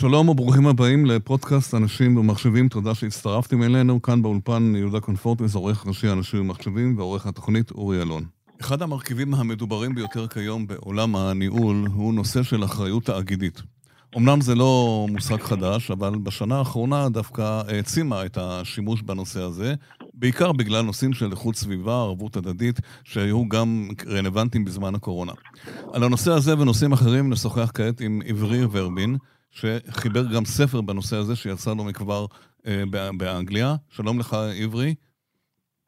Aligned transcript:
שלום 0.00 0.28
וברוכים 0.28 0.66
הבאים 0.66 1.06
לפודקאסט 1.06 1.74
אנשים 1.74 2.16
ומחשבים, 2.16 2.68
תודה 2.68 2.94
שהצטרפתם 2.94 3.62
אלינו. 3.62 4.02
כאן 4.02 4.22
באולפן 4.22 4.72
יהודה 4.76 5.00
קונפורטס, 5.00 5.54
עורך 5.54 5.86
ראשי 5.86 6.08
אנשים 6.08 6.40
ומחשבים 6.40 6.98
ועורך 6.98 7.26
התוכנית 7.26 7.70
אורי 7.70 8.02
אלון. 8.02 8.24
אחד 8.60 8.82
המרכיבים 8.82 9.34
המדוברים 9.34 9.94
ביותר 9.94 10.28
כיום 10.28 10.66
בעולם 10.66 11.16
הניהול 11.16 11.88
הוא 11.94 12.14
נושא 12.14 12.42
של 12.42 12.64
אחריות 12.64 13.04
תאגידית. 13.04 13.62
אמנם 14.16 14.40
זה 14.40 14.54
לא 14.54 15.06
מושג 15.10 15.40
חדש, 15.40 15.90
אבל 15.90 16.18
בשנה 16.18 16.58
האחרונה 16.58 17.08
דווקא 17.08 17.62
העצימה 17.68 18.26
את 18.26 18.38
השימוש 18.40 19.02
בנושא 19.02 19.40
הזה, 19.40 19.74
בעיקר 20.14 20.52
בגלל 20.52 20.82
נושאים 20.82 21.12
של 21.12 21.30
איכות 21.30 21.56
סביבה, 21.56 21.92
ערבות 21.92 22.36
הדדית, 22.36 22.80
שהיו 23.04 23.48
גם 23.48 23.88
רלוונטיים 24.06 24.64
בזמן 24.64 24.94
הקורונה. 24.94 25.32
על 25.92 26.04
הנושא 26.04 26.30
הזה 26.30 26.58
ונושאים 26.58 26.92
אחרים 26.92 27.30
נשוחח 27.30 27.70
כעת 27.74 28.00
עם 28.00 28.20
עברי 28.26 28.64
ורבין, 28.70 29.16
שחיבר 29.50 30.22
גם 30.34 30.44
ספר 30.44 30.80
בנושא 30.80 31.16
הזה 31.16 31.36
שיצא 31.36 31.70
לו 31.70 31.84
מכבר 31.84 32.26
אה, 32.66 32.82
באנגליה. 33.16 33.74
שלום 33.90 34.18
לך, 34.18 34.36
עברי. 34.62 34.94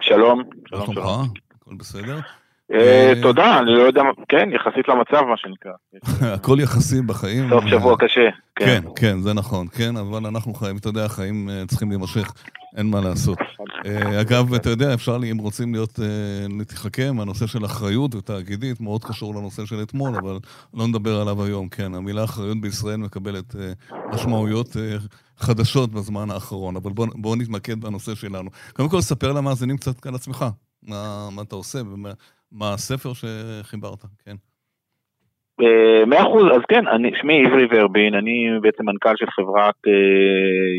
שלום. 0.02 0.42
שלום, 0.68 0.92
שלום. 0.92 1.28
הכל 1.60 1.74
בסדר? 1.74 2.18
אה, 2.72 2.78
אה, 2.78 3.12
תודה, 3.22 3.58
אני 3.58 3.70
לא 3.70 3.82
יודע, 3.82 4.02
כן, 4.28 4.48
יחסית 4.52 4.88
למצב, 4.88 5.20
מה 5.20 5.36
שנקרא. 5.36 5.72
הכל 6.34 6.56
יחסי 6.60 7.02
בחיים. 7.02 7.48
סוף 7.50 7.64
שבוע 7.66 7.96
קשה. 7.98 8.28
כן. 8.56 8.66
כן, 8.66 8.82
כן, 8.96 9.18
זה 9.20 9.32
נכון, 9.34 9.68
כן, 9.68 9.96
אבל 9.96 10.26
אנחנו 10.26 10.54
חיים, 10.54 10.76
אתה 10.76 10.88
יודע, 10.88 11.04
החיים 11.04 11.48
צריכים 11.66 11.88
להימשך, 11.90 12.32
אין 12.76 12.90
מה 12.90 13.00
לעשות. 13.00 13.38
אגב, 14.20 14.54
אתה 14.54 14.70
יודע, 14.70 14.94
אפשר, 14.94 15.18
אם 15.32 15.38
רוצים 15.38 15.74
להיות, 15.74 15.98
להתחכם, 16.58 17.16
הנושא 17.20 17.46
של 17.46 17.64
אחריות 17.64 18.14
ותאגידית 18.14 18.80
מאוד 18.80 19.04
קשור 19.04 19.34
לנושא 19.34 19.66
של 19.66 19.82
אתמול, 19.82 20.16
אבל 20.16 20.38
לא 20.74 20.86
נדבר 20.86 21.20
עליו 21.20 21.44
היום, 21.44 21.68
כן. 21.68 21.94
המילה 21.94 22.24
אחריות 22.24 22.60
בישראל 22.60 22.96
מקבלת 22.96 23.54
משמעויות 24.14 24.76
חדשות 25.38 25.92
בזמן 25.92 26.30
האחרון, 26.30 26.76
אבל 26.76 26.92
בואו 26.94 27.36
נתמקד 27.36 27.80
בנושא 27.80 28.14
שלנו. 28.14 28.50
קודם 28.72 28.88
כל, 28.88 29.00
ספר 29.00 29.32
למאזינים 29.32 29.76
קצת 29.76 30.06
על 30.06 30.14
עצמך, 30.14 30.44
מה 30.82 31.42
אתה 31.42 31.56
עושה 31.56 31.80
מה 32.52 32.74
הספר 32.74 33.12
שחיברת, 33.12 34.04
כן. 34.24 34.36
אה, 35.62 36.04
מאה 36.06 36.22
אחוז, 36.22 36.44
אז 36.56 36.62
כן, 36.68 36.84
שמי 37.20 37.46
עברי 37.46 37.66
ורבין, 37.70 38.14
אני 38.14 38.48
בעצם 38.62 38.84
מנכ"ל 38.86 39.16
של 39.16 39.30
חברת 39.30 39.74
אה, 39.86 39.92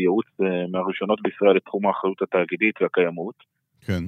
ייעוץ 0.00 0.26
אה, 0.42 0.64
מהראשונות 0.72 1.22
בישראל 1.22 1.56
לתחום 1.56 1.86
האחריות 1.86 2.22
התאגידית 2.22 2.82
והקיימות. 2.82 3.34
כן. 3.86 4.04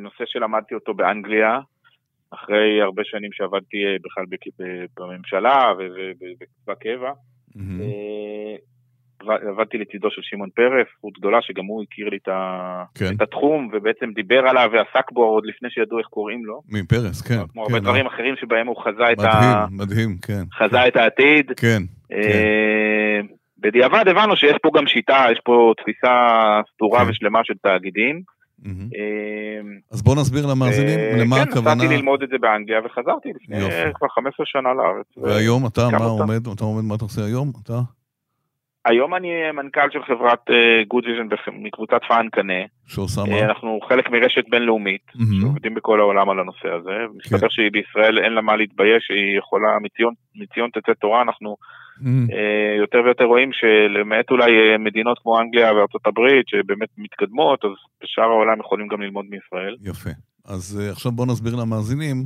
נושא 0.00 0.24
שלמדתי 0.26 0.74
אותו 0.74 0.94
באנגליה, 0.94 1.60
אחרי 2.30 2.82
הרבה 2.82 3.02
שנים 3.04 3.32
שעבדתי 3.32 3.76
בכלל 4.02 4.24
בממשלה 4.96 5.72
ובקצבה 5.78 6.74
קבע. 6.74 7.10
Mm-hmm. 7.56 7.82
עבדתי 9.30 9.78
לצידו 9.78 10.10
של 10.10 10.22
שמעון 10.24 10.50
פרס, 10.54 10.86
זכות 10.98 11.18
גדולה 11.18 11.38
שגם 11.42 11.64
הוא 11.64 11.82
הכיר 11.82 12.08
לי 12.08 12.16
את, 12.22 12.28
ה... 12.28 12.84
כן. 12.94 13.14
את 13.16 13.22
התחום 13.22 13.70
ובעצם 13.72 14.10
דיבר 14.14 14.48
עליו 14.48 14.70
ועסק 14.72 15.12
בו 15.12 15.24
עוד 15.24 15.46
לפני 15.46 15.70
שידעו 15.70 15.98
איך 15.98 16.06
קוראים 16.06 16.46
לו. 16.46 16.62
מפרס, 16.68 17.20
כן. 17.20 17.34
כמו 17.52 17.64
כן, 17.64 17.72
הרבה 17.72 17.80
דברים 17.80 18.06
אה. 18.06 18.14
אחרים 18.14 18.34
שבהם 18.40 18.66
הוא 18.66 18.76
חזה 18.84 18.90
מדהים, 18.90 19.12
את 19.12 19.24
ה... 19.24 19.66
מדהים, 19.70 19.78
מדהים, 19.78 20.16
כן. 20.22 20.42
חזה 20.58 20.88
את 20.88 20.96
העתיד. 20.96 21.52
כן, 21.56 21.82
אה, 22.12 22.22
כן. 22.22 23.26
בדיעבד 23.58 24.08
הבנו 24.08 24.36
שיש 24.36 24.56
פה 24.62 24.70
גם 24.74 24.86
שיטה, 24.86 25.26
יש 25.32 25.40
פה 25.44 25.72
תפיסה 25.78 26.14
סדורה 26.74 27.04
כן. 27.04 27.10
ושלמה 27.10 27.40
של 27.44 27.54
תאגידים. 27.62 28.22
Mm-hmm. 28.64 29.92
אז 29.92 30.02
בוא 30.02 30.16
נסביר 30.16 30.46
למאזינים 30.46 30.98
למה 31.18 31.36
כן, 31.36 31.42
הכוונה. 31.42 31.70
כן, 31.70 31.78
נסעתי 31.78 31.96
ללמוד 31.96 32.22
את 32.22 32.28
זה 32.28 32.36
באנגליה 32.40 32.80
וחזרתי 32.84 33.28
לפני 33.28 33.56
כבר 33.94 34.08
15 34.08 34.46
שנה 34.46 34.74
לארץ. 34.74 35.06
והיום 35.16 35.66
אתה, 35.66 35.88
מה 35.92 36.04
עומד, 36.04 36.46
אתה 36.54 36.64
עומד, 36.64 36.84
מה 36.84 36.94
אתה 36.94 37.04
עושה 37.04 37.24
היום? 37.24 37.52
אתה? 37.62 37.80
היום 38.84 39.14
אני 39.14 39.28
מנכ"ל 39.54 39.90
של 39.92 40.02
חברת 40.02 40.40
Good 40.88 41.04
uh, 41.04 41.08
Vision 41.08 41.28
מקבוצת 41.52 42.00
פאהן 42.08 42.26
קנה. 42.32 42.62
שעושה 42.86 43.22
uh, 43.22 43.30
מה? 43.30 43.40
אנחנו 43.40 43.78
חלק 43.88 44.10
מרשת 44.10 44.44
בינלאומית, 44.50 45.06
mm-hmm. 45.08 45.40
שעובדים 45.40 45.74
בכל 45.74 46.00
העולם 46.00 46.30
על 46.30 46.40
הנושא 46.40 46.68
הזה. 46.68 46.90
כן. 46.90 47.16
מסתבר 47.16 47.48
שהיא 47.50 47.70
בישראל 47.72 48.18
אין 48.18 48.32
לה 48.32 48.40
מה 48.40 48.56
להתבייש, 48.56 49.10
היא 49.10 49.38
יכולה, 49.38 49.68
מציון, 49.82 50.14
מציון 50.36 50.70
תצא 50.70 50.92
תורה, 50.92 51.22
אנחנו 51.22 51.56
mm-hmm. 51.56 52.34
יותר 52.80 52.98
ויותר 53.04 53.24
רואים 53.24 53.50
שלמעט 53.52 54.30
אולי 54.30 54.50
מדינות 54.78 55.18
כמו 55.22 55.40
אנגליה 55.40 55.72
וארצות 55.72 56.06
הברית, 56.06 56.48
שבאמת 56.48 56.88
מתקדמות, 56.98 57.64
אז 57.64 57.70
בשאר 58.02 58.24
העולם 58.24 58.60
יכולים 58.60 58.88
גם 58.88 59.02
ללמוד 59.02 59.24
מישראל. 59.30 59.76
יפה. 59.82 60.10
אז 60.44 60.80
עכשיו 60.92 61.12
בוא 61.12 61.26
נסביר 61.26 61.54
למאזינים. 61.56 62.16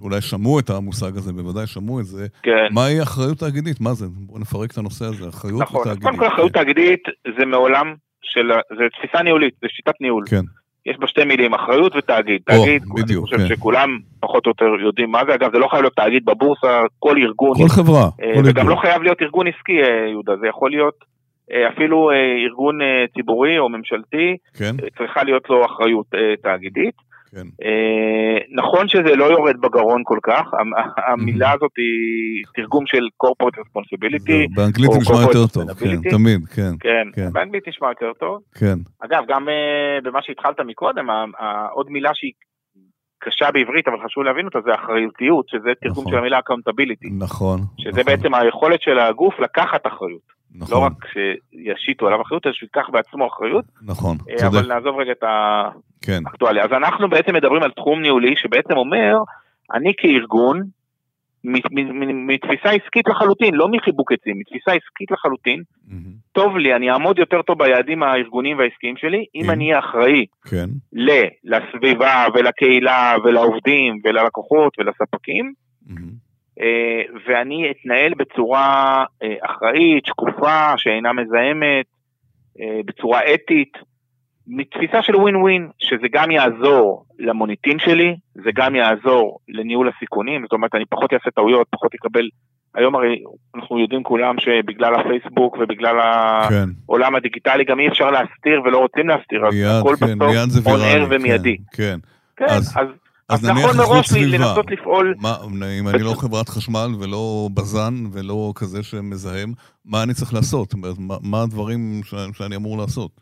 אולי 0.00 0.20
שמעו 0.20 0.58
את 0.58 0.70
המושג 0.70 1.16
הזה, 1.16 1.32
בוודאי 1.32 1.66
שמעו 1.66 2.00
את 2.00 2.04
זה. 2.04 2.26
כן. 2.42 2.66
מהי 2.70 3.02
אחריות 3.02 3.38
תאגידית? 3.38 3.80
מה 3.80 3.92
זה? 3.92 4.06
בואו 4.08 4.38
נפרק 4.38 4.70
את 4.72 4.78
הנושא 4.78 5.04
הזה, 5.04 5.28
אחריות 5.28 5.60
נכון, 5.60 5.80
ותאגידית. 5.80 6.02
נכון, 6.02 6.16
קודם 6.16 6.28
כל 6.28 6.34
אחריות. 6.34 6.52
תאגידית 6.52 7.02
זה 7.38 7.46
מעולם 7.46 7.94
של, 8.22 8.50
זה 8.78 8.84
תפיסה 8.98 9.22
ניהולית, 9.22 9.54
זה 9.62 9.68
שיטת 9.68 10.00
ניהול. 10.00 10.24
כן. 10.30 10.44
יש 10.86 10.96
בה 10.98 11.06
שתי 11.06 11.24
מילים, 11.24 11.54
אחריות 11.54 11.96
ותאגיד. 11.96 12.42
או, 12.50 12.64
תאגיד, 12.64 12.82
בדיוק, 12.94 13.28
אני 13.28 13.38
חושב 13.38 13.48
כן. 13.48 13.56
שכולם 13.56 13.98
פחות 14.20 14.46
או 14.46 14.50
יותר 14.50 14.84
יודעים 14.84 15.10
מה 15.10 15.22
זה. 15.28 15.34
אגב, 15.34 15.50
זה 15.52 15.58
לא 15.58 15.68
חייב 15.68 15.82
להיות 15.82 15.96
תאגיד 15.96 16.24
בבורסה, 16.24 16.80
כל 16.98 17.16
ארגון. 17.18 17.54
כל 17.56 17.68
חברה. 17.68 18.02
אה, 18.22 18.34
כל 18.34 18.40
וגם 18.40 18.46
ארגון. 18.46 18.66
לא 18.66 18.76
חייב 18.76 19.02
להיות 19.02 19.22
ארגון 19.22 19.46
עסקי, 19.46 19.82
אה, 19.82 20.08
יהודה, 20.10 20.32
זה 20.40 20.46
יכול 20.46 20.70
להיות 20.70 20.94
אה, 21.52 21.68
אפילו 21.68 22.10
ארגון 22.46 22.78
ציבורי 23.14 23.58
או 23.58 23.68
ממשלתי. 23.68 24.36
כן. 24.54 24.76
צריכה 24.98 25.22
להיות 25.22 25.50
לו 25.50 25.66
אחריות 25.66 26.06
תאגידית. 26.42 27.11
כן. 27.34 27.46
אה, 27.64 28.38
נכון 28.50 28.88
שזה 28.88 29.16
לא 29.16 29.24
יורד 29.24 29.60
בגרון 29.60 30.02
כל 30.04 30.18
כך, 30.22 30.46
המילה 31.06 31.52
הזאת 31.52 31.70
היא 31.76 32.44
תרגום 32.54 32.86
של 32.86 33.04
corporate 33.24 33.56
responsibility. 33.58 34.54
באנגלית 34.54 34.90
נשמע 35.00 35.16
יותר 35.22 35.46
טוב, 35.46 35.72
כן, 35.72 36.10
תמיד, 36.10 36.40
כן. 36.46 36.72
כן, 36.80 37.08
כן. 37.12 37.32
באנגלית 37.32 37.68
נשמע 37.68 37.88
יותר 37.88 38.12
טוב. 38.18 38.42
כן. 38.54 38.78
אגב, 39.04 39.22
גם 39.28 39.48
אה, 39.48 39.98
במה 40.02 40.18
שהתחלת 40.22 40.60
מקודם, 40.60 41.06
עוד 41.72 41.90
מילה 41.90 42.10
שהיא 42.14 42.32
קשה 43.18 43.50
בעברית, 43.52 43.88
אבל 43.88 43.96
חשוב 44.04 44.22
להבין 44.24 44.44
אותה, 44.44 44.58
זה 44.64 44.74
אחריותיות, 44.74 45.48
שזה 45.48 45.70
תרגום 45.82 46.04
נכון. 46.04 46.12
של 46.12 46.18
המילה 46.18 46.38
accountability. 46.38 47.08
נכון. 47.18 47.60
שזה 47.78 47.90
נכון. 47.90 48.04
בעצם 48.04 48.34
היכולת 48.34 48.82
של 48.82 48.98
הגוף 48.98 49.40
לקחת 49.40 49.86
אחריות. 49.86 50.26
נכון. 50.54 50.78
לא 50.78 50.86
רק 50.86 50.92
שישיתו 51.12 52.06
עליו 52.06 52.22
אחריות, 52.22 52.46
אלא 52.46 52.54
שייקח 52.54 52.86
בעצמו 52.92 53.26
אחריות. 53.26 53.64
נכון, 53.82 54.16
אה, 54.30 54.36
צודק. 54.36 54.54
אבל 54.54 54.74
נעזוב 54.74 54.98
רגע 55.00 55.12
את 55.12 55.24
כן. 56.02 56.22
אז 56.62 56.72
אנחנו 56.72 57.08
בעצם 57.08 57.34
מדברים 57.34 57.62
על 57.62 57.70
תחום 57.70 58.02
ניהולי 58.02 58.36
שבעצם 58.36 58.76
אומר, 58.76 59.16
אני 59.74 59.92
כארגון, 59.98 60.62
מתפיסה 62.14 62.70
עסקית 62.70 63.08
לחלוטין, 63.08 63.54
לא 63.54 63.68
מחיבוק 63.68 64.12
עצים, 64.12 64.38
מתפיסה 64.38 64.72
עסקית 64.72 65.10
לחלוטין, 65.10 65.60
mm-hmm. 65.60 65.92
טוב 66.32 66.56
לי, 66.56 66.74
אני 66.74 66.90
אעמוד 66.90 67.18
יותר 67.18 67.42
טוב 67.42 67.58
ביעדים 67.58 68.02
הארגוניים 68.02 68.58
והעסקיים 68.58 68.96
שלי, 68.96 69.24
אם 69.34 69.50
אני 69.50 69.64
אהיה 69.64 69.78
אחראי 69.78 70.26
כן. 70.48 70.68
לסביבה 71.44 72.26
ולקהילה 72.34 73.16
ולעובדים 73.24 74.00
וללקוחות 74.04 74.72
ולספקים, 74.78 75.52
mm-hmm. 75.88 75.92
אה, 76.60 77.02
ואני 77.26 77.70
אתנהל 77.70 78.14
בצורה 78.14 79.04
אה, 79.22 79.34
אחראית, 79.42 80.06
שקופה, 80.06 80.72
שאינה 80.76 81.12
מזהמת, 81.12 81.86
אה, 82.60 82.80
בצורה 82.86 83.20
אתית, 83.34 83.72
מתפיסה 84.46 85.02
של 85.02 85.16
ווין 85.16 85.36
ווין, 85.36 85.68
שזה 85.78 86.06
גם 86.12 86.30
יעזור 86.30 87.04
למוניטין 87.18 87.78
שלי, 87.78 88.16
זה 88.34 88.50
גם 88.54 88.74
יעזור 88.74 89.38
לניהול 89.48 89.90
הסיכונים, 89.96 90.42
זאת 90.42 90.52
אומרת 90.52 90.74
אני 90.74 90.84
פחות 90.84 91.12
אעשה 91.12 91.30
טעויות, 91.30 91.66
פחות 91.70 91.94
אקבל, 91.94 92.28
היום 92.74 92.94
הרי 92.94 93.22
אנחנו 93.56 93.78
יודעים 93.78 94.02
כולם 94.02 94.34
שבגלל 94.38 94.94
הפייסבוק 94.94 95.56
ובגלל 95.60 95.96
כן. 96.48 96.68
העולם 96.88 97.14
הדיגיטלי 97.14 97.64
גם 97.64 97.80
אי 97.80 97.88
אפשר 97.88 98.10
להסתיר 98.10 98.62
ולא 98.64 98.78
רוצים 98.78 99.08
להסתיר, 99.08 99.46
אז 99.46 99.54
הכל 99.80 99.96
כן, 100.00 100.18
בסוף 100.18 100.66
און 100.66 100.80
אר 100.80 101.06
ומיידי. 101.10 101.56
כן, 101.72 101.98
כן. 102.36 102.44
אז, 102.48 102.76
אז 102.76 102.86
אז, 103.28 103.44
אז 103.44 103.50
נכון 103.50 103.76
מראש 103.76 104.12
לנסות 104.12 104.70
לפעול... 104.70 105.14
מה, 105.18 105.36
אם 105.80 105.88
אני 105.88 106.02
לא 106.02 106.14
חברת 106.18 106.48
חשמל 106.48 106.88
ולא 107.00 107.48
בזן 107.54 107.94
ולא 108.12 108.52
כזה 108.56 108.82
שמזהם, 108.82 109.52
מה 109.84 110.02
אני 110.02 110.14
צריך 110.14 110.34
לעשות? 110.34 110.74
מה, 110.74 111.16
מה 111.22 111.42
הדברים 111.42 112.00
שאני 112.32 112.56
אמור 112.56 112.78
לעשות? 112.78 113.20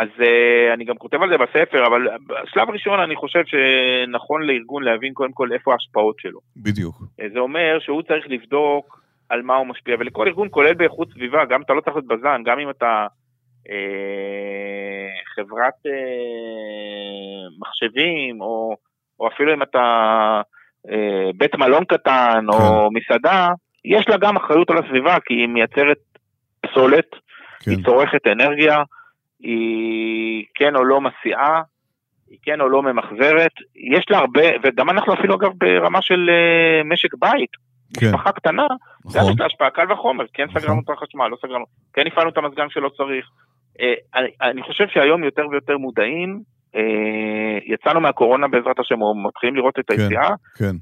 אז 0.00 0.08
uh, 0.18 0.74
אני 0.74 0.84
גם 0.84 0.96
כותב 0.96 1.22
על 1.22 1.30
זה 1.30 1.36
בספר, 1.38 1.86
אבל 1.86 2.02
בשלב 2.26 2.70
ראשון 2.70 3.00
אני 3.00 3.16
חושב 3.16 3.42
שנכון 3.46 4.42
לארגון 4.42 4.82
להבין 4.82 5.12
קודם 5.12 5.32
כל 5.32 5.52
איפה 5.52 5.72
ההשפעות 5.72 6.16
שלו. 6.18 6.40
בדיוק. 6.56 6.94
Uh, 6.96 7.24
זה 7.32 7.38
אומר 7.38 7.78
שהוא 7.80 8.02
צריך 8.02 8.24
לבדוק 8.28 9.00
על 9.28 9.42
מה 9.42 9.56
הוא 9.56 9.66
משפיע, 9.66 9.96
ולכל 9.98 10.26
ארגון, 10.28 10.48
כולל 10.50 10.74
באיכות 10.74 11.08
סביבה, 11.10 11.44
גם 11.44 11.62
אתה 11.62 11.72
לא 11.72 11.80
צריך 11.80 11.96
להיות 11.96 12.06
בזן, 12.06 12.42
גם 12.44 12.58
אם 12.58 12.70
אתה 12.70 13.06
אה, 13.70 15.10
חברת 15.34 15.74
אה, 15.86 17.48
מחשבים, 17.58 18.40
או, 18.40 18.76
או 19.20 19.28
אפילו 19.28 19.54
אם 19.54 19.62
אתה 19.62 19.82
אה, 20.90 21.30
בית 21.36 21.54
מלון 21.54 21.84
קטן 21.84 22.40
כן. 22.40 22.48
או 22.48 22.88
מסעדה, 22.92 23.48
יש 23.84 24.08
לה 24.08 24.16
גם 24.16 24.36
אחריות 24.36 24.70
על 24.70 24.78
הסביבה, 24.78 25.16
כי 25.24 25.34
היא 25.34 25.48
מייצרת 25.48 25.98
פסולת, 26.60 27.10
כן. 27.60 27.70
היא 27.70 27.84
צורכת 27.84 28.26
אנרגיה, 28.26 28.82
היא 29.40 30.44
כן 30.54 30.76
או 30.76 30.84
לא 30.84 31.00
מסיעה, 31.00 31.62
היא 32.30 32.38
כן 32.42 32.60
או 32.60 32.68
לא 32.68 32.82
ממחזרת, 32.82 33.52
יש 33.76 34.04
לה 34.10 34.18
הרבה, 34.18 34.42
וגם 34.62 34.90
אנחנו 34.90 35.14
אפילו 35.14 35.34
אגב 35.34 35.50
ברמה 35.58 36.02
של 36.02 36.30
משק 36.84 37.14
בית, 37.14 37.50
כן. 38.00 38.06
משפחה 38.06 38.32
קטנה, 38.32 38.66
נכון. 39.04 39.20
גם 39.20 39.30
יש 39.30 39.40
לה 39.40 39.46
השפעה, 39.46 39.70
קל 39.70 39.92
וחומר, 39.92 40.24
כן 40.32 40.44
נכון. 40.44 40.60
סגרנו 40.60 40.80
את 40.84 40.90
החשמל, 40.90 41.28
לא 41.28 41.36
סגרנו, 41.42 41.64
כן 41.92 42.06
הפעלנו 42.06 42.30
את 42.30 42.38
המזגן 42.38 42.66
שלא 42.70 42.88
צריך. 42.88 43.26
אה, 43.80 43.94
אני, 44.14 44.28
אני 44.42 44.62
חושב 44.62 44.84
שהיום 44.88 45.24
יותר 45.24 45.42
ויותר 45.50 45.78
מודעים, 45.78 46.40
אה, 46.76 47.58
יצאנו 47.66 48.00
מהקורונה 48.00 48.48
בעזרת 48.48 48.78
השם, 48.78 48.98
מתחילים 49.26 49.56
לראות 49.56 49.78
את 49.78 49.84
כן, 49.86 50.00
היציאה. 50.00 50.30
כן. 50.58 50.76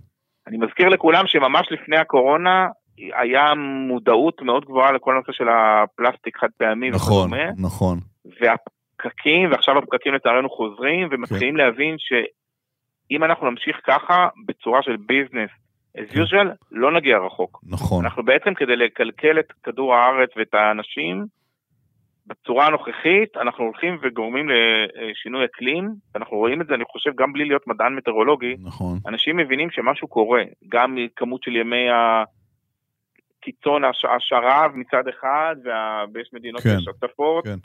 אני 0.47 0.57
מזכיר 0.57 0.89
לכולם 0.89 1.27
שממש 1.27 1.67
לפני 1.71 1.97
הקורונה 1.97 2.67
היה 2.99 3.55
מודעות 3.89 4.43
מאוד 4.43 4.65
גבוהה 4.65 4.93
לכל 4.93 5.15
הנושא 5.15 5.33
של 5.33 5.49
הפלסטיק 5.49 6.37
חד 6.37 6.49
פעמי 6.57 6.91
נכון, 6.91 7.33
וכדומה. 7.33 7.51
נכון. 7.59 7.99
והפקקים, 8.41 9.51
ועכשיו 9.51 9.79
הפקקים 9.79 10.15
לצערנו 10.15 10.51
חוזרים, 10.51 11.09
ומתחילים 11.11 11.55
כן. 11.55 11.57
להבין 11.57 11.97
שאם 11.99 13.25
אנחנו 13.25 13.51
נמשיך 13.51 13.77
ככה, 13.87 14.29
בצורה 14.47 14.83
של 14.83 14.97
ביזנס, 14.97 15.51
as 15.99 16.15
כן. 16.15 16.21
usual, 16.21 16.47
לא 16.71 16.93
נגיע 16.93 17.19
רחוק. 17.19 17.61
נכון. 17.69 18.05
אנחנו 18.05 18.25
בעצם 18.25 18.55
כדי 18.55 18.77
לקלקל 18.77 19.39
את 19.39 19.53
כדור 19.63 19.95
הארץ 19.95 20.31
ואת 20.37 20.55
האנשים, 20.55 21.27
בצורה 22.27 22.67
הנוכחית 22.67 23.37
אנחנו 23.37 23.65
הולכים 23.65 23.99
וגורמים 24.03 24.49
לשינוי 24.49 25.45
אקלים, 25.45 25.91
אנחנו 26.17 26.37
רואים 26.37 26.61
את 26.61 26.67
זה, 26.67 26.75
אני 26.75 26.85
חושב, 26.85 27.11
גם 27.19 27.33
בלי 27.33 27.45
להיות 27.45 27.67
מדען 27.67 27.95
מטאורולוגי, 27.95 28.57
נכון. 28.63 28.99
אנשים 29.07 29.37
מבינים 29.37 29.71
שמשהו 29.71 30.09
קורה, 30.09 30.43
גם 30.69 30.97
כמות 31.17 31.43
של 31.43 31.57
ימי 31.57 31.87
הקיצון, 33.41 33.83
השרב 33.85 34.73
מצד 34.75 35.09
אחד, 35.09 35.57
וה... 35.65 36.05
ויש 36.15 36.31
מדינות 36.33 36.61
כן, 36.61 36.71
שיש 36.79 36.89
הצפות. 36.89 37.45
כן. 37.45 37.59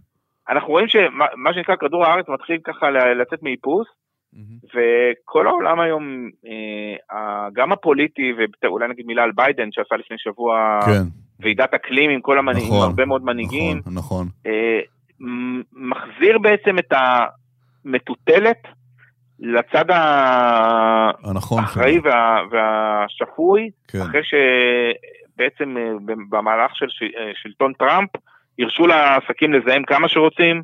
אנחנו 0.50 0.70
רואים 0.70 0.88
שמה 0.88 1.54
שנקרא 1.54 1.76
כדור 1.76 2.06
הארץ 2.06 2.26
מתחיל 2.30 2.58
ככה 2.64 2.90
לצאת 2.92 3.44
מאיפוס, 3.44 3.88
mm-hmm. 3.88 4.68
וכל 4.74 5.48
העולם 5.48 5.80
היום, 5.80 6.30
אה, 7.12 7.48
גם 7.54 7.72
הפוליטי, 7.72 8.34
ואולי 8.64 8.88
נגיד 8.88 9.06
מילה 9.06 9.24
על 9.24 9.32
ביידן 9.36 9.70
שעשה 9.72 9.96
לפני 9.96 10.18
שבוע 10.20 10.80
כן. 10.86 11.04
ועידת 11.40 11.74
אקלים 11.74 12.10
עם 12.10 12.22
כל 12.22 12.40
המנהיגים, 12.40 12.74
נכון, 12.74 12.90
הרבה 12.90 13.06
מאוד 13.06 13.24
מנהיגים, 13.26 13.78
נכון, 13.78 13.94
נכון. 13.94 14.28
אה, 14.46 14.80
מחזיר 15.74 16.40
בעצם 16.40 16.80
את 16.80 16.94
המטוטלת 17.86 18.62
לצד 19.40 19.86
האחראי 21.50 22.00
וה, 22.04 22.40
והשפוי, 22.52 23.70
כן. 23.88 24.02
אחרי 24.02 24.22
שבעצם 24.24 25.78
אה, 25.78 25.92
במהלך 26.30 26.76
של 26.76 26.86
שלטון 27.34 27.74
טראמפ, 27.74 28.10
הרשו 28.60 28.88
לעסקים 28.88 29.54
לזהם 29.54 29.84
כמה 29.84 30.10
שרוצים, 30.10 30.62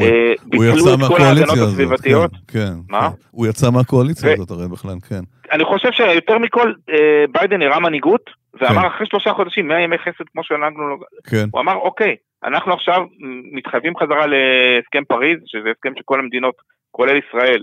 אה, 0.00 0.32
ביטלו 0.44 0.94
את 0.94 1.00
כל 1.08 1.22
ההגנות 1.22 1.58
הסביבתיות. 1.58 2.30
כן, 2.30 2.58
כן. 2.58 2.72
מה? 2.88 3.08
הוא 3.30 3.46
יצא 3.46 3.70
מהקואליציה 3.70 4.32
הזאת 4.32 4.50
הרי 4.50 4.68
בכלל, 4.68 4.94
כן. 5.08 5.20
אני 5.52 5.64
חושב 5.64 5.92
שיותר 5.92 6.38
מכל, 6.38 6.72
אה, 6.90 7.24
ביידן 7.32 7.62
הראה 7.62 7.80
מנהיגות, 7.80 8.30
ואמר 8.60 8.80
כן. 8.80 8.86
אחרי 8.86 9.06
שלושה 9.06 9.32
חודשים, 9.32 9.68
100 9.68 9.80
ימי 9.80 9.98
חסד 9.98 10.24
כמו 10.32 10.44
שנהגנו 10.44 10.88
לו, 10.88 10.96
כן. 11.30 11.44
הוא 11.52 11.60
אמר 11.60 11.74
אוקיי, 11.74 12.16
אנחנו 12.44 12.72
עכשיו 12.72 13.06
מתחייבים 13.52 13.96
חזרה 13.96 14.26
להסכם 14.26 15.04
פריז, 15.08 15.38
שזה 15.46 15.68
הסכם 15.70 15.92
שכל 15.98 16.18
המדינות, 16.18 16.54
כולל 16.90 17.16
ישראל, 17.16 17.62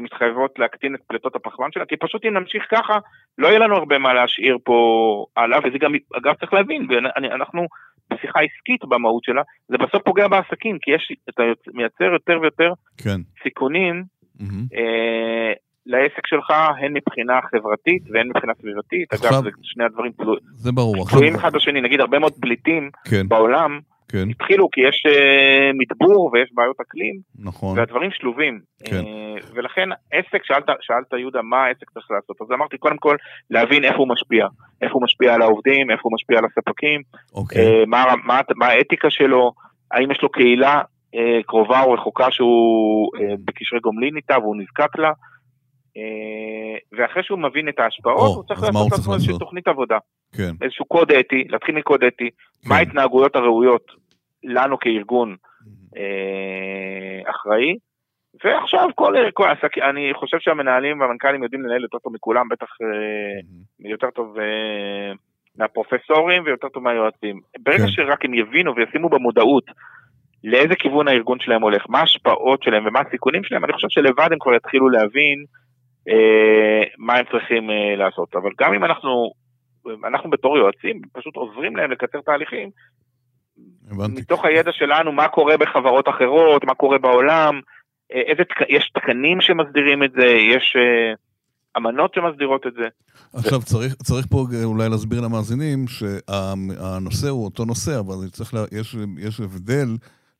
מתחייבות 0.00 0.58
להקטין 0.58 0.94
את 0.94 1.00
פליטות 1.06 1.36
הפחמן 1.36 1.68
שלה, 1.72 1.86
כי 1.86 1.96
פשוט 1.96 2.24
אם 2.24 2.34
נמשיך 2.34 2.62
ככה, 2.70 2.98
לא 3.38 3.48
יהיה 3.48 3.58
לנו 3.58 3.76
הרבה 3.76 3.98
מה 3.98 4.14
להשאיר 4.14 4.58
פה 4.64 5.26
הלאה, 5.36 5.58
וזה 5.58 5.78
גם, 5.78 5.92
אגב 6.16 6.34
צריך 6.34 6.52
להבין, 6.52 6.86
אנחנו 7.34 7.66
בשיחה 8.16 8.38
עסקית 8.40 8.84
במהות 8.84 9.24
שלה, 9.24 9.42
זה 9.68 9.76
בסוף 9.78 10.02
פוגע 10.04 10.28
בעסקים, 10.28 10.78
כי 10.82 10.90
יש, 10.90 11.12
אתה 11.30 11.42
מייצר 11.74 12.04
יותר 12.04 12.38
ויותר 12.42 12.72
כן. 12.96 13.20
סיכונים 13.42 14.04
mm-hmm. 14.38 14.76
אה, 14.76 15.52
לעסק 15.86 16.26
שלך, 16.26 16.50
הן 16.80 16.92
מבחינה 16.92 17.40
חברתית 17.50 18.02
והן 18.10 18.28
מבחינה 18.28 18.52
סביבתית. 18.60 19.12
עכשיו, 19.12 19.30
אגב, 19.30 19.44
זה 19.44 19.50
שני 19.62 19.84
הדברים 19.84 20.12
תלויים 21.10 21.34
אחד 21.34 21.52
בשני, 21.52 21.80
נגיד 21.80 22.00
הרבה 22.00 22.18
מאוד 22.18 22.32
פליטים 22.40 22.90
כן. 23.10 23.28
בעולם. 23.28 23.80
כן. 24.08 24.30
התחילו 24.30 24.70
כי 24.70 24.80
יש 24.80 25.06
uh, 25.06 25.72
מדבור 25.78 26.30
ויש 26.32 26.50
בעיות 26.54 26.76
אקלים, 26.80 27.14
נכון. 27.38 27.78
והדברים 27.78 28.10
שלובים. 28.10 28.60
כן. 28.84 29.00
Uh, 29.00 29.44
ולכן 29.54 29.88
עסק, 30.12 30.44
שאלת, 30.44 30.64
שאלת 30.80 31.12
יהודה 31.18 31.42
מה 31.42 31.64
העסק 31.64 31.90
צריך 31.90 32.10
לעשות, 32.10 32.36
אז 32.40 32.46
אמרתי 32.52 32.78
קודם 32.78 32.96
כל 32.96 33.16
להבין 33.50 33.84
איפה 33.84 33.96
הוא 33.96 34.08
משפיע, 34.08 34.46
איפה 34.82 34.94
הוא 34.94 35.02
משפיע 35.02 35.34
על 35.34 35.42
העובדים, 35.42 35.90
איפה 35.90 36.00
הוא 36.02 36.12
משפיע 36.14 36.38
על 36.38 36.44
הספקים, 36.44 37.02
אוקיי. 37.34 37.82
uh, 37.82 37.86
מה, 37.86 38.04
מה, 38.24 38.40
מה 38.56 38.66
האתיקה 38.66 39.10
שלו, 39.10 39.52
האם 39.90 40.10
יש 40.10 40.22
לו 40.22 40.28
קהילה 40.28 40.82
uh, 41.14 41.18
קרובה 41.46 41.82
או 41.82 41.92
רחוקה 41.92 42.26
שהוא 42.30 43.10
uh, 43.16 43.20
בקשרי 43.44 43.80
גומלין 43.80 44.16
איתה 44.16 44.38
והוא 44.38 44.56
נזקק 44.56 44.98
לה. 44.98 45.12
ואחרי 46.92 47.22
שהוא 47.22 47.38
מבין 47.38 47.68
את 47.68 47.78
ההשפעות, 47.78 48.36
הוא 48.36 48.44
צריך 48.44 48.62
לעשות 48.62 48.92
לעצמו 48.92 49.14
איזושהי 49.14 49.38
תוכנית 49.38 49.68
עבודה. 49.68 49.98
כן. 50.36 50.50
איזשהו 50.62 50.84
קוד 50.84 51.12
אתי, 51.12 51.44
להתחיל 51.48 51.74
מקוד 51.74 52.04
אתי, 52.04 52.30
כן. 52.30 52.68
מה 52.68 52.76
ההתנהגויות 52.76 53.36
הראויות 53.36 53.86
לנו 54.44 54.78
כארגון 54.78 55.36
mm-hmm. 55.36 55.98
אה, 55.98 57.30
אחראי, 57.30 57.76
ועכשיו 58.44 58.88
כל, 58.94 59.14
כל 59.34 59.48
עסק, 59.50 59.78
אני 59.78 60.10
חושב 60.14 60.36
שהמנהלים 60.40 61.00
והמנכ"לים 61.00 61.42
יודעים 61.42 61.62
לנהל 61.62 61.82
יותר 61.82 61.98
טוב 61.98 62.12
מכולם, 62.12 62.48
בטח 62.48 62.66
אה, 62.82 62.86
mm-hmm. 62.86 63.90
יותר 63.90 64.10
טוב 64.10 64.38
אה, 64.38 65.12
מהפרופסורים 65.58 66.42
ויותר 66.44 66.68
טוב 66.68 66.82
מהיועצים. 66.82 67.40
ברגע 67.58 67.78
כן. 67.78 67.88
שרק 67.88 68.24
הם 68.24 68.34
יבינו 68.34 68.76
וישימו 68.76 69.08
במודעות 69.08 69.64
לאיזה 70.44 70.74
כיוון 70.74 71.08
הארגון 71.08 71.38
שלהם 71.40 71.62
הולך, 71.62 71.84
מה 71.88 71.98
ההשפעות 71.98 72.62
שלהם 72.62 72.86
ומה 72.86 73.00
הסיכונים 73.00 73.44
שלהם, 73.44 73.64
אני 73.64 73.72
חושב 73.72 73.88
שלבד 73.90 74.28
הם 74.32 74.38
כבר 74.38 74.54
יתחילו 74.54 74.88
להבין 74.88 75.38
אה, 75.40 75.65
מה 76.98 77.16
הם 77.16 77.24
צריכים 77.30 77.70
אה, 77.70 77.96
לעשות. 77.96 78.36
אבל 78.36 78.50
גם 78.60 78.74
אם 78.74 78.84
אנחנו 78.84 79.32
אנחנו 80.08 80.30
בתור 80.30 80.58
יועצים 80.58 81.00
פשוט 81.12 81.36
עוזרים 81.36 81.76
להם 81.76 81.90
לקצר 81.90 82.20
תהליכים. 82.20 82.70
הבנתי. 83.90 84.20
מתוך 84.20 84.44
הידע 84.44 84.72
שלנו, 84.72 85.12
מה 85.12 85.28
קורה 85.28 85.56
בחברות 85.56 86.08
אחרות, 86.08 86.64
מה 86.64 86.74
קורה 86.74 86.98
בעולם, 86.98 87.60
אה, 88.12 88.20
איזה, 88.20 88.42
יש 88.68 88.90
תקנים 88.94 89.40
שמסדירים 89.40 90.02
את 90.02 90.12
זה, 90.12 90.26
יש 90.26 90.76
uh, 90.76 91.16
אמנות 91.76 92.14
שמסדירות 92.14 92.66
את 92.66 92.72
זה. 92.74 92.88
עכשיו. 93.34 93.60
צריך, 93.62 93.94
צריך 93.94 94.26
פה 94.30 94.44
אולי 94.64 94.88
להסביר 94.88 95.20
למאזינים 95.20 95.84
שהנושא 95.88 97.28
הוא 97.28 97.44
אותו 97.44 97.64
נושא, 97.64 97.98
אבל 98.00 98.28
צריך 98.32 98.54
לה, 98.54 98.60
יש, 98.72 98.96
יש 99.18 99.40
הבדל, 99.40 99.88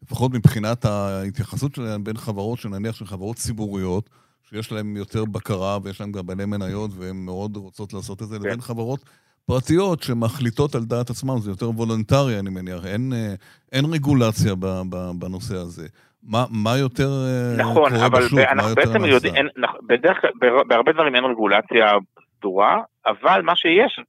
לפחות 0.02 0.34
מבחינת 0.34 0.84
ההתייחסות 0.84 1.74
שלהם 1.74 2.04
בין 2.04 2.16
חברות, 2.16 2.58
שנניח 2.58 2.94
של 2.94 3.06
חברות 3.06 3.36
ציבוריות, 3.36 4.10
שיש 4.50 4.72
להן 4.72 4.96
יותר 4.96 5.24
בקרה 5.24 5.78
ויש 5.82 6.00
להן 6.00 6.12
גם 6.12 6.26
בעלי 6.26 6.44
מניות 6.44 6.90
והן 6.98 7.16
מאוד 7.16 7.56
רוצות 7.56 7.92
לעשות 7.92 8.22
את 8.22 8.28
זה, 8.28 8.38
כן. 8.38 8.44
לבין 8.44 8.60
חברות 8.60 9.00
פרטיות 9.46 10.02
שמחליטות 10.02 10.74
על 10.74 10.84
דעת 10.84 11.10
עצמן, 11.10 11.38
זה 11.38 11.50
יותר 11.50 11.70
וולונטרי, 11.70 12.38
אני 12.38 12.50
מניח, 12.50 12.86
אין, 12.86 13.12
אה, 13.12 13.34
אין 13.72 13.84
רגולציה 13.92 14.54
ב, 14.54 14.66
ב, 14.90 14.96
בנושא 15.18 15.54
הזה. 15.54 15.86
מה, 16.22 16.44
מה 16.50 16.76
יותר 16.78 17.08
אה, 17.08 17.56
נכון, 17.58 17.90
קורה 17.90 18.06
אבל 18.06 18.24
בשוק? 18.24 18.38
אנחנו 18.38 18.74
בעצם 18.74 19.04
יודעים, 19.04 19.34
אין, 19.34 19.48
בדרך 19.86 20.20
כלל, 20.20 20.30
בהרבה 20.68 20.92
דברים 20.92 21.14
אין 21.14 21.24
רגולציה 21.24 21.92
סדורה, 22.38 22.82
אבל 23.06 23.42
מה 23.42 23.56
שיש, 23.56 24.00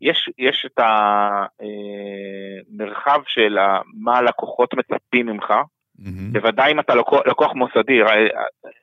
יש, 0.00 0.30
יש 0.38 0.66
את 0.66 0.78
המרחב 2.78 3.18
אה, 3.18 3.24
של 3.26 3.56
מה 3.94 4.18
הלקוחות 4.18 4.74
מצפים 4.74 5.26
ממך, 5.26 5.52
mm-hmm. 6.00 6.32
בוודאי 6.32 6.72
אם 6.72 6.80
אתה 6.80 6.94
לקוח, 6.94 7.20
לקוח 7.26 7.52
מוסדי, 7.54 8.00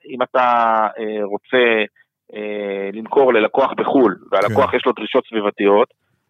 אם 0.09 0.21
אתה 0.21 0.87
רוצה 1.23 1.83
אה, 2.33 2.89
למכור 2.93 3.33
ללקוח 3.33 3.73
בחו"ל, 3.77 4.15
והלקוח 4.31 4.71
כן. 4.71 4.77
יש 4.77 4.85
לו 4.85 4.91
דרישות 4.91 5.23
סביבתיות, 5.29 5.87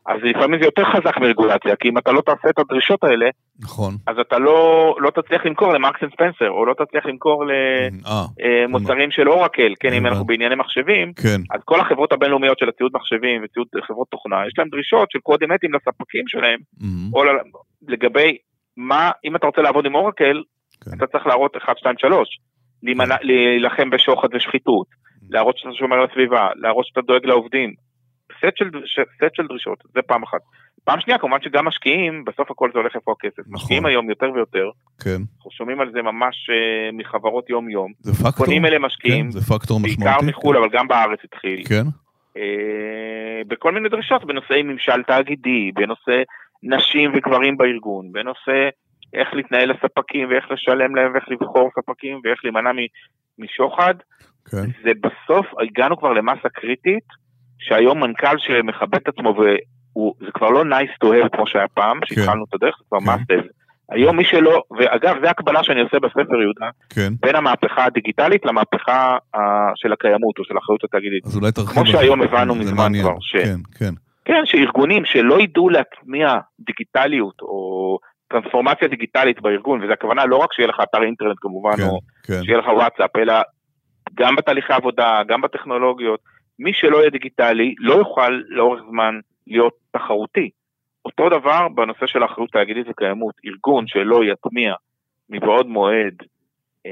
אז 0.07 0.19
לפעמים 0.23 0.59
זה 0.59 0.65
יותר 0.65 0.83
חזק 0.83 1.17
מרגולציה, 1.17 1.75
כי 1.75 1.89
אם 1.89 1.97
אתה 1.97 2.11
לא 2.11 2.21
תעשה 2.21 2.49
את 2.49 2.59
הדרישות 2.59 3.03
האלה, 3.03 3.25
נכון. 3.59 3.93
אז 4.07 4.15
אתה 4.19 4.37
לא, 4.37 4.95
לא 4.99 5.09
תצליח 5.09 5.45
למכור 5.45 5.73
למרקס 5.73 6.03
אנד 6.03 6.11
ספנסר, 6.11 6.49
או 6.49 6.65
לא 6.65 6.73
תצליח 6.73 7.05
למכור 7.05 7.45
למוצרים 7.45 8.99
אה, 8.99 9.05
אה 9.05 9.11
של 9.11 9.29
אורקל, 9.29 9.73
כן, 9.79 9.93
אם 9.93 10.05
אנחנו 10.05 10.25
בענייני 10.25 10.55
מחשבים, 10.55 11.13
כן. 11.13 11.41
אז 11.51 11.61
כל 11.65 11.79
החברות 11.79 12.13
הבינלאומיות 12.13 12.59
של 12.59 12.69
הציוד 12.69 12.91
מחשבים 12.93 13.41
וציוד 13.43 13.67
חברות 13.87 14.07
תוכנה, 14.11 14.47
יש 14.47 14.53
להם 14.57 14.67
דרישות 14.69 15.11
של 15.11 15.19
קודים 15.19 15.53
אתיים 15.53 15.73
לספקים 15.73 16.23
שלהם, 16.27 16.59
או 17.13 17.23
לגבי 17.87 18.37
מה, 18.77 19.11
אם 19.25 19.35
אתה 19.35 19.47
רוצה 19.47 19.61
לעבוד 19.61 19.85
עם 19.85 19.95
אורקל, 19.95 20.41
כן. 20.83 20.91
אתה 20.97 21.07
צריך 21.07 21.27
להראות 21.27 21.57
1, 21.57 21.77
2, 21.77 21.95
3, 21.97 22.39
להילחם 23.21 23.89
בשוחד 23.89 24.27
ושחיתות. 24.35 24.87
להראות 25.29 25.57
שאתה 25.57 25.73
שומר 25.73 25.95
על 25.95 26.07
הסביבה, 26.11 26.49
להראות 26.55 26.85
שאתה 26.85 27.01
דואג 27.01 27.25
לעובדים. 27.25 27.73
סט 28.37 28.57
של, 28.57 28.69
סט 29.17 29.35
של 29.35 29.47
דרישות, 29.47 29.83
זה 29.93 30.01
פעם 30.01 30.23
אחת. 30.23 30.41
פעם 30.83 30.99
שנייה, 30.99 31.19
כמובן 31.19 31.37
שגם 31.41 31.65
משקיעים, 31.65 32.25
בסוף 32.25 32.51
הכל 32.51 32.69
זה 32.73 32.79
הולך 32.79 32.95
איפה 32.95 33.11
הכסף. 33.11 33.39
נכון. 33.39 33.53
משקיעים 33.53 33.85
היום 33.85 34.09
יותר 34.09 34.31
ויותר. 34.33 34.69
כן. 35.03 35.21
אנחנו 35.37 35.51
שומעים 35.51 35.81
על 35.81 35.91
זה 35.91 36.01
ממש 36.01 36.49
uh, 36.49 36.95
מחברות 36.97 37.49
יום-יום. 37.49 37.91
זה 37.99 38.13
פקטור. 38.13 38.45
פונים 38.45 38.65
אלה 38.65 38.79
משקיעים. 38.79 39.25
כן, 39.25 39.31
זה 39.31 39.41
פקטור 39.41 39.79
משמעותי. 39.79 40.03
בעיקר 40.03 40.25
מחו"ל, 40.25 40.55
כן. 40.55 40.61
אבל 40.61 40.69
גם 40.77 40.87
בארץ 40.87 41.19
התחיל. 41.23 41.63
כן. 41.67 41.83
Uh, 42.37 42.39
בכל 43.47 43.71
מיני 43.71 43.89
דרישות, 43.89 44.25
בנושאי 44.25 44.63
ממשל 44.63 45.03
תאגידי, 45.07 45.71
בנושא 45.73 46.21
נשים 46.63 47.11
וגברים 47.15 47.57
בארגון, 47.57 48.11
בנושא 48.11 48.69
איך 49.15 49.33
להתנהל 49.33 49.71
לספקים 49.71 50.29
ואיך 50.29 50.45
לשלם 50.51 50.95
להם 50.95 51.11
ואיך 51.13 51.25
לבחור 51.29 51.69
ספקים 51.79 52.21
ואיך 52.23 52.39
להימנע 52.43 52.71
משוחד. 53.39 53.95
כן. 54.51 54.65
זה 54.83 54.91
בסוף, 55.01 55.45
הגענו 55.61 55.97
כבר 55.97 56.13
למסה 56.13 56.49
קריטית, 56.49 57.07
שהיום 57.59 58.03
מנכ"ל 58.03 58.37
שמכבד 58.37 58.95
את 58.95 59.07
עצמו 59.07 59.35
הוא, 59.93 60.13
זה 60.19 60.31
כבר 60.33 60.49
לא 60.49 60.63
nice 60.63 61.05
to 61.05 61.07
have 61.07 61.29
כמו 61.35 61.47
שהיה 61.47 61.67
פעם, 61.67 61.99
כן. 61.99 62.15
שהתחלנו 62.15 62.43
את 62.49 62.53
הדרך, 62.53 62.75
זה 62.79 62.83
כבר 62.89 62.99
כן. 62.99 63.05
must 63.05 63.39
have. 63.39 63.47
היום 63.91 64.17
מי 64.17 64.25
שלא, 64.25 64.63
ואגב, 64.77 65.15
זה 65.23 65.29
הקבלה 65.29 65.63
שאני 65.63 65.81
עושה 65.81 65.99
בספר 65.99 66.41
יהודה, 66.41 66.69
כן. 66.89 67.13
בין 67.19 67.35
המהפכה 67.35 67.85
הדיגיטלית 67.85 68.45
למהפכה 68.45 69.17
uh, 69.35 69.39
של 69.75 69.93
הקיימות 69.93 70.39
או 70.39 70.43
של 70.43 70.55
האחריות 70.55 70.83
התאגידית. 70.83 71.25
אז 71.25 71.37
אולי 71.37 71.51
תרחיב. 71.51 71.73
כמו 71.73 71.85
שהיום 71.85 72.21
הבנו 72.21 72.55
מזמן 72.55 72.91
כבר. 73.01 73.15
ש... 73.19 73.35
כן, 73.35 73.59
כן. 73.79 73.93
כן, 74.25 74.41
שארגונים 74.45 75.05
שלא 75.05 75.41
ידעו 75.41 75.69
להטמיע 75.69 76.37
דיגיטליות 76.59 77.41
או 77.41 77.97
טרנספורמציה 78.27 78.87
דיגיטלית 78.87 79.41
בארגון, 79.41 79.83
וזו 79.83 79.93
הכוונה 79.93 80.25
לא 80.25 80.35
רק 80.35 80.53
שיהיה 80.53 80.67
לך 80.67 80.79
אתר 80.83 81.03
אינטרנט 81.03 81.37
כמובן, 81.41 81.77
כן, 81.77 81.83
או 81.83 81.99
כן. 82.23 82.43
שיהיה 82.43 82.57
לך 82.57 82.65
וואטסאפ, 82.67 83.15
אלא 83.15 83.33
גם 84.13 84.35
בתהליכי 84.35 84.73
עבודה, 84.73 85.21
גם 85.27 85.41
בטכנולוגיות, 85.41 86.19
מי 86.59 86.73
שלא 86.73 86.97
יהיה 86.97 87.09
דיגיטלי 87.09 87.75
לא 87.79 87.93
יוכל 87.93 88.41
לאורך 88.47 88.81
זמן 88.89 89.19
להיות 89.47 89.73
תחרותי. 89.91 90.49
אותו 91.05 91.29
דבר 91.29 91.67
בנושא 91.75 92.07
של 92.07 92.25
אחריות 92.25 92.51
תאגידית 92.51 92.87
וקיימות, 92.89 93.35
ארגון 93.45 93.87
שלא 93.87 94.23
יטמיע 94.23 94.73
מבעוד 95.29 95.67
מועד 95.67 96.13
אה, 96.85 96.91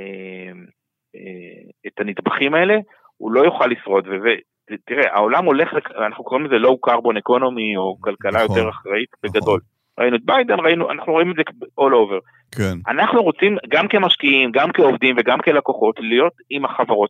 אה, 1.15 1.69
את 1.87 1.99
הנדבכים 1.99 2.53
האלה, 2.53 2.77
הוא 3.17 3.31
לא 3.31 3.41
יוכל 3.41 3.67
לשרוד, 3.67 4.07
ותראה, 4.07 5.13
העולם 5.13 5.45
הולך, 5.45 5.69
אנחנו 6.07 6.23
קוראים 6.23 6.45
לזה 6.45 6.55
low 6.55 6.89
carbon 6.89 7.17
economy, 7.17 7.77
או 7.77 7.97
כלכלה 8.01 8.43
נכון, 8.43 8.57
יותר 8.57 8.69
אחראית 8.69 9.09
נכון. 9.23 9.41
בגדול. 9.41 9.59
ראינו 9.99 10.15
את 10.15 10.21
ביידן, 10.25 10.59
ראינו, 10.59 10.91
אנחנו 10.91 11.13
רואים 11.13 11.31
את 11.31 11.35
זה 11.35 11.41
all 11.79 11.93
over. 11.93 12.19
כן. 12.57 12.77
אנחנו 12.87 13.23
רוצים, 13.23 13.57
גם 13.69 13.87
כמשקיעים, 13.87 14.51
גם 14.51 14.71
כעובדים 14.71 15.15
וגם 15.19 15.39
כלקוחות, 15.39 15.95
להיות 15.99 16.33
עם 16.49 16.65
החברות 16.65 17.09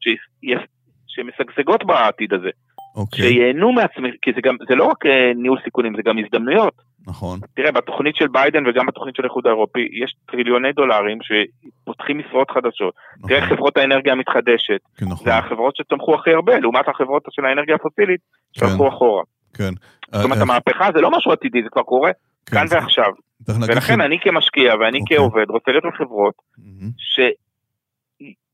שמשגשגות 1.07 1.83
בעתיד 1.85 2.33
הזה. 2.33 2.49
אוקיי. 2.95 3.25
שייהנו 3.25 3.71
מעצמי, 3.71 4.09
כי 4.21 4.31
זה 4.35 4.41
גם, 4.43 4.55
זה 4.69 4.75
לא 4.75 4.83
רק 4.83 5.05
אה, 5.05 5.31
ניהול 5.35 5.59
סיכונים, 5.63 5.93
זה 5.95 6.01
גם 6.05 6.17
הזדמנויות. 6.17 6.73
נכון. 7.07 7.39
תראה, 7.55 7.71
בתוכנית 7.71 8.15
של 8.15 8.27
ביידן 8.27 8.67
וגם 8.67 8.85
בתוכנית 8.85 9.15
של 9.15 9.23
האיחוד 9.23 9.47
האירופי, 9.47 9.87
יש 10.03 10.15
טריליוני 10.31 10.71
דולרים 10.73 11.17
שפותחים 11.21 12.17
משרות 12.17 12.51
חדשות. 12.51 12.93
נכון. 13.17 13.29
תראה 13.29 13.47
חברות 13.47 13.77
האנרגיה 13.77 14.13
המתחדשת. 14.13 14.79
כן, 14.97 15.05
נכון. 15.05 15.25
זה 15.25 15.37
החברות 15.37 15.75
שצמחו 15.75 16.15
הכי 16.15 16.31
הרבה, 16.33 16.59
לעומת 16.59 16.87
החברות 16.87 17.23
של 17.29 17.45
האנרגיה 17.45 17.75
הפוסילית, 17.75 18.21
שהלכו 18.53 18.83
כן. 18.83 18.95
אחורה. 18.95 19.23
כן. 19.53 19.73
זאת 20.11 20.25
אומרת, 20.25 20.37
אה, 20.37 20.43
המהפכה 20.43 20.89
זה 20.95 21.01
לא 21.01 21.11
משהו 21.11 21.31
עתידי, 21.31 21.63
זה 21.63 21.69
כבר 21.69 21.83
קורה 21.83 22.11
כן, 22.45 22.55
כאן 22.55 22.65
ועכשיו. 22.69 23.11
ולכן 23.47 24.01
אני 24.01 24.17
כמשקיע 24.21 24.73
ואני 24.79 24.99
אוקיי. 24.99 25.17
כעובד 25.17 25.45
רוצה 25.49 25.71
להיות 25.71 25.83
בחברות 25.93 26.33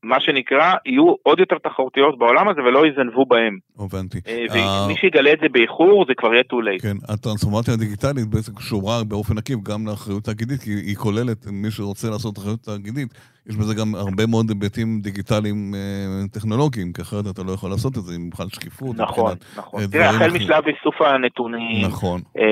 מה 0.02 0.20
שנקרא, 0.20 0.74
יהיו 0.86 1.14
עוד 1.22 1.38
יותר 1.38 1.56
תחרותיות 1.58 2.18
בעולם 2.18 2.48
הזה 2.48 2.60
ולא 2.60 2.86
יזנבו 2.86 3.26
בהם. 3.26 3.58
הבנתי. 3.78 4.18
אה, 4.28 4.44
ומי 4.84 4.96
שיגלה 4.96 5.32
את 5.32 5.38
זה 5.42 5.48
באיחור, 5.48 6.04
זה 6.08 6.12
כבר 6.16 6.32
יהיה 6.32 6.42
too 6.52 6.56
late. 6.56 6.82
כן, 6.82 6.96
הטרנספורמציה 7.08 7.74
הדיגיטלית 7.74 8.26
בעצם 8.26 8.54
קשורה 8.54 9.04
באופן 9.04 9.38
עקיף 9.38 9.58
גם 9.62 9.86
לאחריות 9.86 10.24
תאגידית, 10.24 10.60
כי 10.62 10.70
היא 10.70 10.96
כוללת, 10.96 11.46
מי 11.46 11.70
שרוצה 11.70 12.10
לעשות 12.10 12.38
אחריות 12.38 12.60
תאגידית, 12.60 13.08
יש 13.46 13.56
בזה 13.56 13.74
גם 13.74 13.94
הרבה 13.94 14.26
מאוד 14.26 14.48
היבטים 14.48 15.00
דיגיטליים 15.00 15.74
אה, 15.74 16.28
טכנולוגיים, 16.32 16.92
כי 16.92 17.02
אחרת 17.02 17.24
אתה 17.30 17.42
לא 17.42 17.52
יכול 17.52 17.70
לעשות 17.70 17.98
את 17.98 18.02
זה 18.02 18.14
עם 18.14 18.30
בכלל 18.30 18.48
שקיפות. 18.48 18.96
נכון, 18.96 19.34
נכון. 19.56 19.86
תראה, 19.86 20.10
החל 20.10 20.30
משלב 20.30 20.64
איסוף 20.66 21.02
הנתונים. 21.02 21.86
נכון, 21.86 22.20
נכון. 22.20 22.50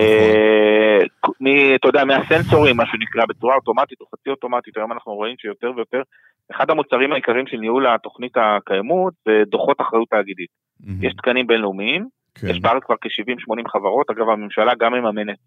אתה 1.75 1.89
יודע, 1.89 2.05
מהסנסורים, 2.05 2.77
מה 2.77 2.87
שנקרא, 2.87 3.25
בצורה 3.29 3.55
אוטומטית 3.55 4.01
או 4.01 4.07
חצי 4.07 4.31
אוטומטית, 4.31 4.77
היום 4.77 4.93
אנחנו 4.93 5.13
רואים 5.13 5.35
שיותר 5.39 5.73
ויותר 5.77 6.03
אחד 6.51 6.71
המוצרים 6.71 7.13
העיקריים 7.13 7.47
של 7.47 7.57
ניהול 7.57 7.87
התוכנית 7.87 8.37
הקיימות 8.37 9.15
זה 9.25 9.43
דוחות 9.47 9.81
אחריות 9.81 10.09
תאגידית. 10.09 10.51
Mm-hmm. 10.51 11.07
יש 11.07 11.15
תקנים 11.15 11.47
בינלאומיים, 11.47 12.09
כן. 12.35 12.47
יש 12.47 12.61
בארץ 12.61 12.83
כבר 12.85 12.95
כ-70-80 13.01 13.69
חברות, 13.69 14.11
אגב 14.11 14.29
הממשלה 14.29 14.73
גם 14.79 14.93
מממנת 14.93 15.39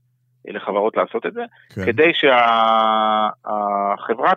לחברות 0.46 0.98
לעשות 0.98 1.26
את 1.26 1.34
זה, 1.34 1.42
כן. 1.76 1.86
כדי 1.86 2.12
שהחברה 2.14 3.56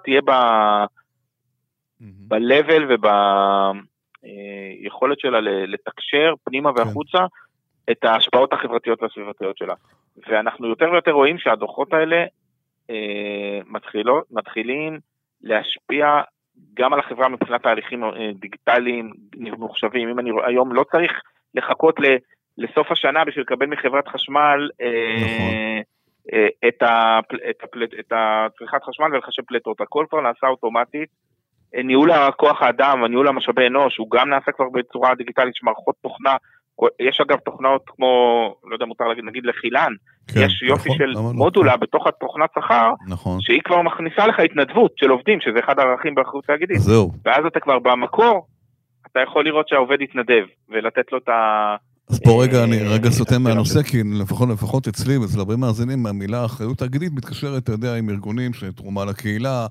תהיה 0.05 0.21
ב... 0.21 0.31
mm-hmm. 0.31 2.05
ב-level 2.29 2.83
וביכולת 4.25 5.21
שלה 5.21 5.41
לתקשר 5.41 6.35
פנימה 6.45 6.73
כן. 6.73 6.79
והחוצה. 6.79 7.27
את 7.91 8.05
ההשפעות 8.05 8.53
החברתיות 8.53 9.03
והסביבתיות 9.03 9.57
שלה. 9.57 9.75
ואנחנו 10.29 10.69
יותר 10.69 10.91
ויותר 10.93 11.11
רואים 11.11 11.39
שהדוחות 11.39 11.93
האלה 11.93 12.25
אה, 12.91 13.59
מתחילות, 13.67 14.25
מתחילים 14.31 14.99
להשפיע 15.43 16.21
גם 16.75 16.93
על 16.93 16.99
החברה 16.99 17.29
מבחינת 17.29 17.63
תהליכים 17.63 18.05
אה, 18.05 18.11
דיגיטליים 18.35 19.13
ממוחשבים. 19.37 20.09
אם 20.09 20.19
אני 20.19 20.31
היום 20.47 20.73
לא 20.73 20.85
צריך 20.93 21.13
לחכות 21.55 22.01
ל, 22.01 22.05
לסוף 22.59 22.91
השנה 22.91 23.25
בשביל 23.25 23.45
לקבל 23.45 23.67
מחברת 23.67 24.09
חשמל 24.09 24.69
אה, 24.81 25.17
נכון. 25.17 25.55
אה, 26.33 26.69
את, 26.69 26.83
הפל, 26.83 27.37
את, 27.51 27.63
הפל, 27.63 27.85
את 27.85 28.13
הצריכת 28.13 28.83
חשמל 28.83 29.07
ולחשב 29.13 29.43
פליטות. 29.43 29.81
הכל 29.81 30.07
כבר 30.11 30.21
נעשה 30.21 30.47
אוטומטית. 30.47 31.09
ניהול 31.85 32.11
הכוח 32.11 32.63
האדם 32.63 33.03
וניהול 33.03 33.29
המשאבי 33.29 33.67
אנוש 33.67 33.97
הוא 33.97 34.11
גם 34.11 34.29
נעשה 34.29 34.53
כבר 34.53 34.69
בצורה 34.73 35.15
דיגיטלית, 35.15 35.55
יש 35.55 35.63
מערכות 35.63 35.95
תוכנה 36.03 36.37
יש 37.01 37.21
אגב 37.21 37.39
תוכנות 37.39 37.83
כמו, 37.87 38.07
לא 38.65 38.75
יודע, 38.75 38.87
מותר 38.87 39.05
להגיד, 39.05 39.25
נגיד 39.25 39.45
לחילן, 39.47 39.93
כן, 40.29 40.41
יש 40.41 40.63
יופי 40.63 40.89
נכון, 40.89 40.99
של 40.99 41.11
נכון, 41.13 41.37
מודולה 41.37 41.73
נכון. 41.73 41.81
בתוך 41.81 42.07
התוכנת 42.07 42.51
שכר, 42.59 42.93
נכון. 43.09 43.41
שהיא 43.41 43.61
כבר 43.65 43.83
מכניסה 43.83 44.27
לך 44.27 44.41
התנדבות 44.41 44.93
של 44.97 45.11
עובדים, 45.11 45.41
שזה 45.41 45.59
אחד 45.65 45.79
הערכים 45.79 46.15
באחריות 46.15 46.45
תאגידית. 46.45 46.79
זהו. 46.79 47.13
ואז 47.25 47.45
אתה 47.47 47.61
כבר 47.61 47.79
במקור, 47.79 48.47
אתה 49.13 49.21
יכול 49.21 49.45
לראות 49.45 49.69
שהעובד 49.69 50.01
יתנדב, 50.01 50.45
ולתת 50.69 51.13
לו 51.13 51.19
את 51.19 51.29
ה... 51.29 51.77
אז 52.11 52.21
פה 52.25 52.43
רגע, 52.43 52.65
אני 52.65 52.77
רגע 52.89 53.11
סוטה 53.11 53.39
מהנושא, 53.39 53.83
כי 53.83 54.03
לפחות, 54.23 54.49
לפחות 54.49 54.89
אצלי 54.89 55.19
ואצל 55.19 55.39
הרבה 55.39 55.57
מאזינים, 55.57 56.07
המילה 56.07 56.45
אחריות 56.45 56.79
תאגידית 56.79 57.13
מתקשרת, 57.13 57.63
אתה 57.63 57.73
יודע, 57.73 57.95
עם 57.97 58.11
ארגונים 58.11 58.53
שתרומה 58.53 59.05
לקהילה, 59.05 59.61
אה, 59.61 59.67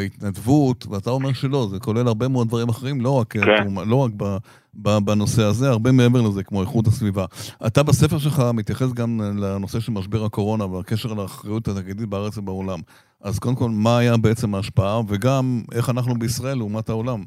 התנדבות, 0.00 0.86
ואתה 0.90 1.10
אומר 1.10 1.32
שלא, 1.32 1.68
זה 1.70 1.78
כולל 1.78 2.08
הרבה 2.08 2.28
מאוד 2.28 2.48
דברים 2.48 2.68
אחרים, 2.68 3.00
לא 3.00 3.10
רק, 3.10 3.32
כן. 3.32 3.40
לא 3.86 3.96
רק 3.96 4.10
ב, 4.16 4.36
ב, 4.74 4.98
בנושא 4.98 5.42
הזה, 5.42 5.70
הרבה 5.70 5.92
מעבר 5.92 6.20
לזה, 6.20 6.42
כמו 6.42 6.60
איכות 6.60 6.86
הסביבה. 6.86 7.24
אתה 7.66 7.82
בספר 7.82 8.18
שלך 8.18 8.42
מתייחס 8.54 8.92
גם 8.92 9.20
לנושא 9.20 9.80
של 9.80 9.92
משבר 9.92 10.24
הקורונה 10.24 10.66
והקשר 10.66 11.12
לאחריות 11.12 11.68
התאגידית 11.68 12.08
בארץ 12.08 12.38
ובעולם. 12.38 12.80
אז 13.20 13.38
קודם 13.38 13.54
כל, 13.54 13.70
מה 13.70 13.98
היה 13.98 14.16
בעצם 14.16 14.54
ההשפעה, 14.54 15.00
וגם 15.08 15.62
איך 15.72 15.90
אנחנו 15.90 16.18
בישראל 16.18 16.58
לעומת 16.58 16.88
העולם. 16.88 17.24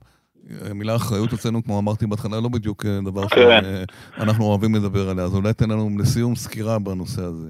המילה 0.70 0.96
אחריות 0.96 1.34
אצלנו, 1.34 1.64
כמו 1.64 1.80
אמרתי 1.80 2.08
בהתחלה, 2.08 2.40
לא 2.40 2.50
בדיוק 2.50 2.86
אה, 2.86 3.00
דבר 3.06 3.28
כן. 3.28 3.62
שאנחנו 4.18 4.46
אוהבים 4.46 4.76
לדבר 4.76 5.10
עליה, 5.10 5.26
אז 5.26 5.34
אולי 5.34 5.54
תן 5.54 5.70
לנו 5.70 5.90
לסיום 6.00 6.36
סקירה 6.36 6.80
בנושא 6.80 7.22
הזה. 7.22 7.48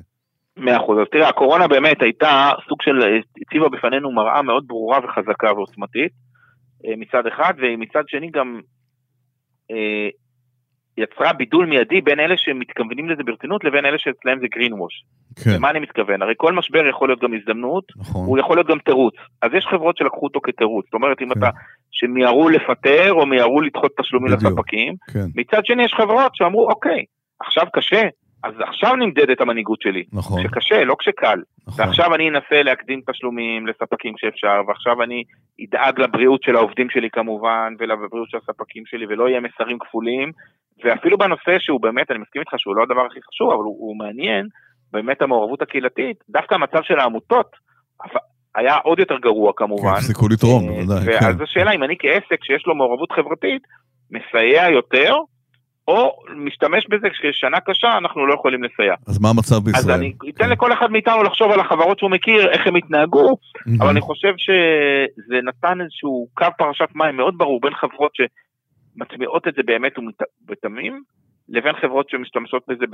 מאה 0.57 0.77
אחוז. 0.77 0.97
אז 0.99 1.05
תראה, 1.11 1.29
הקורונה 1.29 1.67
באמת 1.67 2.01
הייתה 2.01 2.51
סוג 2.69 2.81
של, 2.81 3.19
הציבה 3.41 3.69
בפנינו 3.69 4.11
מראה 4.11 4.41
מאוד 4.41 4.63
ברורה 4.67 4.99
וחזקה 5.03 5.53
ועוצמתית 5.53 6.11
אה, 6.85 6.93
מצד 6.97 7.27
אחד, 7.27 7.53
ומצד 7.57 8.03
שני 8.07 8.31
גם 8.31 8.59
אה, 9.71 10.09
יצרה 10.97 11.33
בידול 11.33 11.65
מיידי 11.65 12.01
בין 12.01 12.19
אלה 12.19 12.35
שמתכוונים 12.37 13.09
לזה 13.09 13.23
ברצינות 13.23 13.63
לבין 13.63 13.85
אלה 13.85 13.97
שאצלם 13.97 14.39
זה 14.39 14.45
green 14.55 14.71
wash. 14.71 14.97
כן. 15.43 15.51
למה 15.55 15.69
אני 15.69 15.79
מתכוון? 15.79 16.21
הרי 16.21 16.33
כל 16.37 16.53
משבר 16.53 16.87
יכול 16.87 17.09
להיות 17.09 17.21
גם 17.21 17.33
הזדמנות, 17.33 17.83
נכון. 17.97 18.25
הוא 18.25 18.39
יכול 18.39 18.57
להיות 18.57 18.67
גם 18.67 18.79
תירוץ. 18.79 19.13
אז 19.41 19.49
יש 19.57 19.65
חברות 19.71 19.97
שלקחו 19.97 20.25
אותו 20.25 20.39
כתירוץ. 20.43 20.85
זאת 20.85 20.93
אומרת, 20.93 21.21
אם 21.21 21.33
כן. 21.33 21.39
אתה, 21.39 21.49
שמיהרו 21.91 22.49
לפטר 22.49 23.13
או 23.13 23.25
מיהרו 23.25 23.61
לדחות 23.61 23.91
תשלומים 24.01 24.33
לספקים, 24.33 24.93
כן. 25.13 25.27
מצד 25.35 25.65
שני 25.65 25.83
יש 25.83 25.93
חברות 25.93 26.35
שאמרו, 26.35 26.69
אוקיי, 26.69 27.03
עכשיו 27.39 27.63
קשה, 27.73 28.01
אז 28.43 28.53
עכשיו 28.59 28.95
נמדדת 28.95 29.41
המנהיגות 29.41 29.81
שלי. 29.81 30.03
נכון. 30.13 30.43
כשקשה, 30.43 30.83
לא 30.83 30.95
כשקל. 30.99 31.39
נכון. 31.67 31.85
ועכשיו 31.85 32.15
אני 32.15 32.29
אנסה 32.29 32.63
להקדים 32.63 33.01
תשלומים 33.11 33.67
לספקים 33.67 34.13
כשאפשר, 34.15 34.61
ועכשיו 34.67 35.03
אני 35.03 35.23
אדאג 35.63 35.99
לבריאות 35.99 36.43
של 36.43 36.55
העובדים 36.55 36.89
שלי 36.89 37.09
כמובן, 37.09 37.73
ולבריאות 37.79 38.29
של 38.29 38.37
הספקים 38.37 38.83
שלי, 38.85 39.05
ולא 39.09 39.29
יהיה 39.29 39.39
מסרים 39.39 39.79
כפולים. 39.79 40.31
ואפילו 40.83 41.17
בנושא 41.17 41.59
שהוא 41.59 41.81
באמת, 41.81 42.11
אני 42.11 42.19
מסכים 42.19 42.41
איתך 42.41 42.53
שהוא 42.57 42.75
לא 42.75 42.83
הדבר 42.83 43.05
הכי 43.05 43.19
חשוב, 43.27 43.51
אבל 43.51 43.63
הוא, 43.63 43.77
הוא 43.79 43.97
מעניין, 43.97 44.47
באמת 44.91 45.21
המעורבות 45.21 45.61
הקהילתית, 45.61 46.17
דווקא 46.29 46.55
המצב 46.55 46.79
של 46.83 46.99
העמותות, 46.99 47.51
היה 48.55 48.75
עוד 48.75 48.99
יותר 48.99 49.17
גרוע 49.17 49.51
כמובן. 49.55 49.91
כן, 49.91 49.97
הפסיקו 49.97 50.27
לתרום, 50.27 50.69
אה, 50.69 50.75
בוודאי. 50.75 51.05
ואז 51.07 51.35
כן. 51.37 51.43
השאלה 51.43 51.71
אם 51.71 51.83
אני 51.83 51.95
כעסק 51.99 52.43
שיש 52.43 52.67
לו 52.67 52.75
מעורבות 52.75 53.11
חברתית, 53.11 53.61
מסייע 54.11 54.69
יותר, 54.69 55.13
או 55.87 56.17
משתמש 56.35 56.87
בזה 56.89 57.09
כששנה 57.09 57.59
קשה 57.59 57.97
אנחנו 57.97 58.27
לא 58.27 58.33
יכולים 58.33 58.63
לסייע. 58.63 58.95
אז 59.07 59.21
מה 59.21 59.29
המצב 59.29 59.55
בישראל? 59.55 59.93
אז 59.93 59.99
אני 59.99 60.13
אתן 60.29 60.43
כן. 60.45 60.49
לכל 60.49 60.73
אחד 60.73 60.91
מאיתנו 60.91 61.23
לחשוב 61.23 61.51
על 61.51 61.59
החברות 61.59 61.99
שהוא 61.99 62.11
מכיר, 62.11 62.49
איך 62.49 62.67
הם 62.67 62.75
התנהגו, 62.75 63.29
mm-hmm. 63.31 63.71
אבל 63.79 63.89
אני 63.89 64.01
חושב 64.01 64.33
שזה 64.37 65.41
נתן 65.43 65.81
איזשהו 65.81 66.27
קו 66.33 66.45
פרשת 66.57 66.89
מים 66.95 67.17
מאוד 67.17 67.37
ברור 67.37 67.61
בין 67.61 67.73
חברות 67.73 68.11
שמטמיעות 68.15 69.47
את 69.47 69.53
זה 69.55 69.61
באמת 69.65 69.93
ובתמים, 69.99 71.01
לבין 71.49 71.73
חברות 71.81 72.09
שמשתמשות 72.09 72.63
בזה 72.67 72.85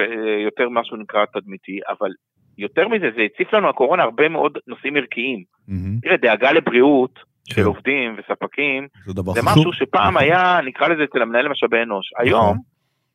יותר 0.43 0.69
משהו 0.69 0.97
נקרא 0.97 1.25
תדמיתי, 1.33 1.79
אבל 1.89 2.09
יותר 2.57 2.87
מזה, 2.87 3.05
זה 3.15 3.21
הציף 3.21 3.53
לנו 3.53 3.69
הקורונה 3.69 4.03
הרבה 4.03 4.29
מאוד 4.29 4.57
נושאים 4.67 4.97
ערכיים. 4.97 5.43
Mm-hmm. 5.69 6.01
תראה, 6.01 6.17
דאגה 6.17 6.51
לבריאות, 6.51 7.33
של 7.49 7.55
כן. 7.55 7.63
עובדים 7.63 8.15
וספקים, 8.17 8.87
זה, 9.05 9.21
זה 9.33 9.41
משהו 9.43 9.73
שפעם 9.73 10.13
נכון. 10.13 10.21
היה, 10.21 10.59
נקרא 10.65 10.87
לזה 10.87 11.03
אצל 11.03 11.21
המנהל 11.21 11.47
משאבי 11.47 11.81
אנוש. 11.81 12.13
נכון. 12.13 12.27
היום, 12.27 12.57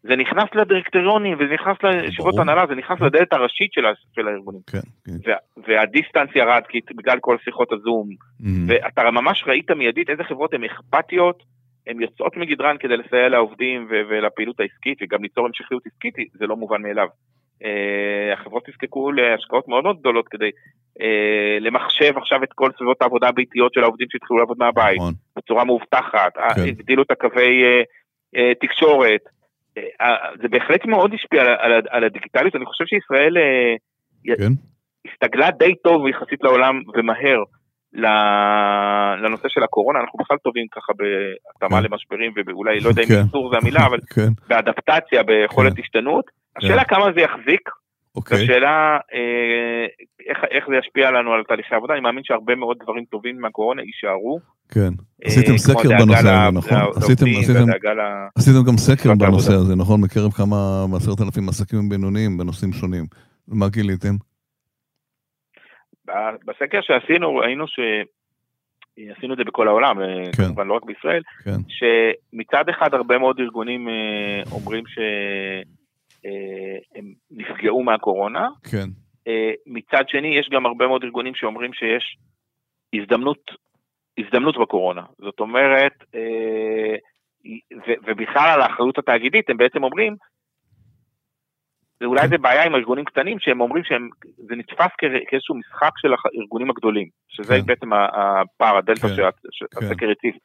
זה 0.03 0.17
נכנס 0.17 0.49
לדירקטוריונים 0.55 1.35
וזה 1.41 1.55
נכנס 1.55 1.77
לישיבות 1.83 2.39
הנהלה, 2.39 2.67
זה 2.69 2.75
נכנס 2.75 3.01
לדלת 3.01 3.33
הראשית 3.33 3.73
של, 3.73 3.83
של 4.15 4.29
הארגונים. 4.29 4.61
כן, 4.67 4.79
כן. 5.05 5.31
וה, 5.31 5.37
והדיסטנס 5.67 6.31
ירד 6.35 6.63
כי, 6.69 6.81
בגלל 6.97 7.19
כל 7.21 7.37
שיחות 7.45 7.73
הזום, 7.73 8.09
mm-hmm. 8.11 8.45
ואתה 8.67 9.11
ממש 9.11 9.45
ראית 9.47 9.71
מיידית 9.71 10.11
איזה 10.11 10.25
חברות 10.25 10.55
הן 10.55 10.65
אכפתיות, 10.65 11.43
הן 11.87 12.01
יוצאות 12.01 12.37
מגדרן 12.37 12.77
כדי 12.81 12.97
לסייע 12.97 13.29
לעובדים 13.29 13.87
ו- 13.91 14.03
ולפעילות 14.09 14.61
העסקית 14.61 14.99
וגם 15.03 15.23
ליצור 15.23 15.47
המשכיות 15.47 15.83
עסקית, 15.87 16.15
זה 16.35 16.47
לא 16.47 16.57
מובן 16.57 16.83
מאליו. 16.83 17.09
Uh, 17.63 18.33
החברות 18.33 18.69
נזקקו 18.69 19.13
להשקעות 19.13 19.69
מאוד 19.69 19.85
מאוד 19.85 19.99
גדולות 20.01 20.29
כדי 20.29 20.51
uh, 20.99 21.03
למחשב 21.61 22.13
עכשיו 22.17 22.43
את 22.43 22.53
כל 22.53 22.71
סביבות 22.77 23.03
העבודה 23.03 23.29
הביתיות 23.29 23.75
של 23.75 23.83
העובדים 23.83 24.07
שהתחילו 24.11 24.39
לעבוד 24.39 24.57
מהבית, 24.59 24.97
נכון. 24.97 25.13
בצורה 25.37 25.65
מאובטחת, 25.65 26.35
כן. 26.35 26.63
הגדילו 26.69 27.03
את 27.03 27.11
הקווי 27.11 27.63
uh, 27.63 27.85
uh, 28.37 28.41
תקשורת, 28.61 29.21
זה 30.43 30.49
בהחלט 30.49 30.87
מאוד 30.87 31.15
השפיע 31.15 31.43
על, 31.43 31.49
על, 31.49 31.73
על 31.91 32.05
הדיגיטליות, 32.05 32.57
אני 32.57 32.67
חושב 32.67 32.85
שישראל 32.87 33.35
כן. 34.25 34.53
הסתגלה 35.07 35.51
די 35.51 35.75
טוב 35.85 36.09
יחסית 36.09 36.43
לעולם 36.43 36.75
ומהר 36.95 37.43
לנושא 39.23 39.49
של 39.49 39.63
הקורונה, 39.63 39.99
אנחנו 40.01 40.19
בכלל 40.19 40.37
טובים 40.43 40.67
ככה 40.73 40.93
בהתאמה 40.99 41.81
כן. 41.81 41.87
למשברים 41.91 42.33
ואולי 42.47 42.81
לא 42.81 42.89
יודע 42.89 43.03
אם 43.03 43.09
כן. 43.09 43.23
זה 43.53 43.57
המילה, 43.63 43.87
אבל 43.87 43.99
כן. 44.15 44.33
באדפטציה, 44.49 45.23
ביכולת 45.23 45.75
כן. 45.75 45.83
השתנות. 45.83 46.25
השאלה 46.57 46.85
כן. 46.85 46.95
כמה 46.95 47.07
זה 47.15 47.21
יחזיק, 47.21 47.69
אוקיי. 48.19 48.43
השאלה 48.43 48.99
אה, 49.15 49.87
איך, 50.31 50.39
איך 50.51 50.65
זה 50.69 50.77
ישפיע 50.77 51.11
לנו 51.11 51.33
על 51.33 51.43
תהליכי 51.49 51.75
עבודה, 51.75 51.95
אני 51.95 52.01
מאמין 52.01 52.25
שהרבה 52.25 52.55
מאוד 52.55 52.77
דברים 52.83 53.05
טובים 53.05 53.41
מהקורונה 53.41 53.83
יישארו. 53.83 54.41
כן, 54.69 54.81
אה, 54.81 55.29
עשיתם 55.29 55.59
סקר 55.59 55.89
בנושא 55.99 56.29
הזה, 56.29 56.59
נכון? 56.59 56.79
עשיתם, 56.97 57.27
עשיתם, 57.41 57.65
עשיתם 58.37 58.63
גם 58.67 58.77
סקר 58.77 59.15
בנושא 59.15 59.53
הזה, 59.53 59.77
נכון? 59.77 60.01
מקרב 60.01 60.33
כמה, 60.33 60.57
עשרת 60.97 61.21
אלפים 61.21 61.49
עסקים 61.49 61.89
בינוניים 61.89 62.39
בנושאים 62.39 62.73
שונים. 62.73 63.05
מה 63.49 63.69
גיליתם? 63.69 64.15
בסקר 66.47 66.81
שעשינו, 66.83 67.37
ראינו 67.37 67.69
ש... 67.69 67.79
עשינו 69.17 69.33
את 69.33 69.39
זה 69.39 69.45
בכל 69.45 69.69
העולם, 69.69 70.01
אה, 70.01 70.33
כן. 70.37 70.45
כמובן 70.45 70.67
לא 70.67 70.75
רק 70.75 70.85
בישראל, 70.85 71.23
כן. 71.45 71.61
שמצד 71.69 72.69
אחד 72.69 72.95
הרבה 72.95 73.19
מאוד 73.19 73.41
ארגונים 73.41 73.89
אומרים 74.53 74.85
ש... 74.87 74.99
אה, 76.29 76.79
הם 76.95 77.13
נפגעו 77.31 77.83
מהקורונה. 77.83 78.49
כן. 78.71 78.89
אה, 79.29 79.53
מצד 79.67 80.05
שני, 80.09 80.39
יש 80.39 80.49
גם 80.53 80.67
הרבה 80.67 80.87
מאוד 80.87 81.05
ארגונים 81.05 81.35
שאומרים 81.35 81.73
שיש 81.73 82.19
הזדמנות, 82.95 83.51
הזדמנות 84.19 84.57
בקורונה. 84.59 85.03
זאת 85.19 85.41
אומרת, 85.41 85.93
אה, 86.15 86.97
ובכלל 88.07 88.51
על 88.55 88.61
האחריות 88.61 88.99
התאגידית, 88.99 89.51
הם 89.51 89.57
בעצם 89.57 89.83
אומרים, 89.83 90.17
ואולי 92.01 92.23
כן. 92.23 92.29
זה 92.29 92.39
בעיה 92.39 92.65
עם 92.65 92.75
ארגונים 92.75 93.05
קטנים, 93.05 93.39
שהם 93.41 93.61
אומרים 93.61 93.85
שזה 93.85 94.57
נתפס 94.57 94.91
כאיזשהו 94.99 95.55
משחק 95.55 95.93
של 95.97 96.09
הארגונים 96.13 96.71
הגדולים, 96.71 97.09
שזה 97.29 97.55
כן. 97.55 97.67
בעצם 97.67 97.93
הפער, 97.93 98.77
הדלתא 98.77 99.09
כן. 99.09 99.15
שהסקר 99.51 99.97
כן. 99.97 100.11
הציף. 100.11 100.37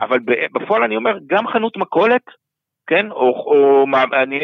אבל 0.00 0.18
בפועל 0.52 0.82
אני 0.82 0.96
אומר, 0.96 1.18
גם 1.26 1.46
חנות 1.46 1.76
מכולת 1.76 2.22
כן? 2.90 3.10
או, 3.10 3.26
או 3.46 3.84
אני 4.22 4.38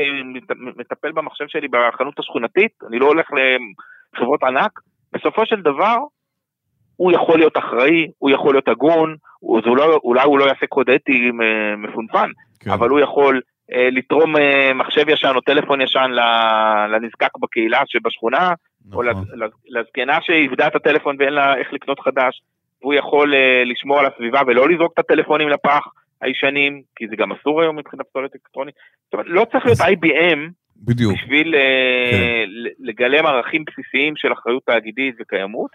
מטפל 0.76 1.12
במחשב 1.12 1.45
שלי 1.49 1.69
בחנות 1.69 2.19
השכונתית, 2.19 2.73
אני 2.88 2.99
לא 2.99 3.07
הולך 3.07 3.26
לחברות 4.15 4.43
ענק, 4.43 4.81
בסופו 5.12 5.47
של 5.47 5.61
דבר 5.61 5.97
הוא 6.97 7.12
יכול 7.12 7.38
להיות 7.38 7.57
אחראי, 7.57 8.07
הוא 8.19 8.31
יכול 8.31 8.55
להיות 8.55 8.69
הגון, 8.69 9.17
לא, 9.65 10.00
אולי 10.05 10.23
הוא 10.25 10.38
לא 10.38 10.45
יעשה 10.45 10.67
קוד 10.67 10.91
אתי 10.91 11.12
אה, 11.12 11.76
מפונפן, 11.76 12.31
כן. 12.61 12.71
אבל 12.71 12.88
הוא 12.88 13.00
יכול 13.00 13.41
אה, 13.73 13.88
לתרום 13.91 14.37
אה, 14.37 14.75
מחשב 14.75 15.09
ישן 15.09 15.33
או 15.35 15.41
טלפון 15.41 15.81
ישן 15.81 16.11
לנזקק 16.91 17.38
בקהילה 17.38 17.83
שבשכונה, 17.87 18.53
נכון. 18.88 19.09
או 19.09 19.12
לזקנה 19.69 20.19
שאיבדה 20.23 20.67
את 20.67 20.76
הטלפון 20.76 21.17
ואין 21.19 21.33
לה 21.33 21.57
איך 21.57 21.73
לקנות 21.73 22.00
חדש, 22.00 22.41
והוא 22.83 22.95
יכול 22.95 23.35
לשמור 23.65 23.99
על 23.99 24.07
הסביבה 24.07 24.41
ולא 24.47 24.69
לזרוק 24.69 24.93
את 24.93 24.99
הטלפונים 24.99 25.49
לפח. 25.49 25.87
הישנים, 26.26 26.82
כי 26.97 27.08
זה 27.08 27.17
גם 27.17 27.32
אסור 27.32 27.62
היום 27.62 27.78
מבחינת 27.78 28.06
פסולת 28.10 28.30
אלקטרונית. 28.34 28.75
זאת 29.04 29.15
אומרת, 29.15 29.26
לא 29.28 29.47
צריך 29.52 29.67
להיות 29.67 29.80
IBM 29.80 30.39
בדיוק. 30.76 31.12
בשביל 31.12 31.54
אה, 31.54 32.10
כן. 32.10 32.50
לגלם 32.78 33.26
ערכים 33.26 33.65
בסיסיים 33.65 34.17
של 34.17 34.32
אחריות 34.32 34.62
תאגידית 34.67 35.15
וקיימות. 35.21 35.71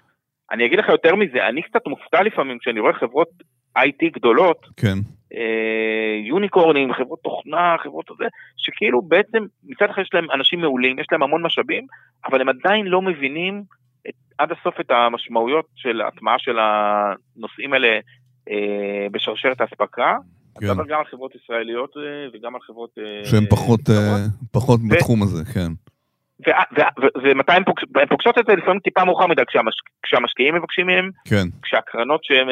אני 0.52 0.66
אגיד 0.66 0.80
לך 0.80 0.90
יותר 0.90 1.16
מזה, 1.16 1.48
אני 1.48 1.62
קצת 1.62 1.88
מופתע 1.88 2.24
לפעמים 2.24 2.58
כשאני 2.60 2.80
רואה 2.80 2.94
חברות 2.94 3.30
IT 3.78 4.10
גדולות, 4.14 4.66
כן. 4.78 4.98
אה, 5.34 6.20
יוניקורנים, 6.28 6.94
חברות 6.94 7.20
תוכנה, 7.24 7.76
חברות 7.84 8.12
הזה, 8.12 8.26
שכאילו 8.58 9.02
בעצם 9.02 9.46
מצד 9.64 9.86
אחד 9.90 10.02
יש 10.02 10.10
להם 10.14 10.32
אנשים 10.32 10.62
מעולים, 10.62 11.00
יש 11.00 11.08
להם 11.12 11.24
המון 11.24 11.46
משאבים, 11.46 11.86
אבל 12.26 12.42
הם 12.42 12.50
עדיין 12.50 12.86
לא 12.86 13.02
מבינים 13.02 13.64
את, 14.10 14.14
עד 14.38 14.52
הסוף 14.52 14.80
את 14.80 14.92
המשמעויות 14.92 15.66
של 15.76 16.02
הטמעה 16.02 16.36
של 16.40 16.58
הנושאים 16.60 17.74
האלה 17.74 18.00
אה, 18.50 19.08
בשרשרת 19.12 19.62
האספקה. 19.62 20.18
כן. 20.60 20.66
אתה 20.66 20.74
מדבר 20.74 20.94
גם 20.94 21.00
על 21.00 21.06
חברות 21.12 21.36
ישראליות 21.36 21.94
אה, 21.98 22.28
וגם 22.34 22.56
על 22.56 22.62
חברות... 22.62 22.90
אה, 22.98 23.26
שהן 23.30 23.46
פחות, 23.50 23.80
פחות 24.52 24.80
ו... 24.80 24.96
בתחום 24.96 25.24
הזה, 25.24 25.54
כן. 25.54 25.72
ומתי 27.24 27.52
הן 27.52 27.64
פוגשות 28.10 28.38
את 28.40 28.46
זה? 28.48 28.54
לפעמים 28.56 28.80
טיפה 28.80 29.06
מאוחר 29.06 29.28
מדי, 29.28 29.42
כשהמש, 29.48 29.74
כשהמשקיעים 30.04 30.56
מבקשים 30.56 30.86
מהם, 30.88 31.10
כן. 31.28 31.48
כשהקרנות 31.62 32.24
שהם, 32.24 32.48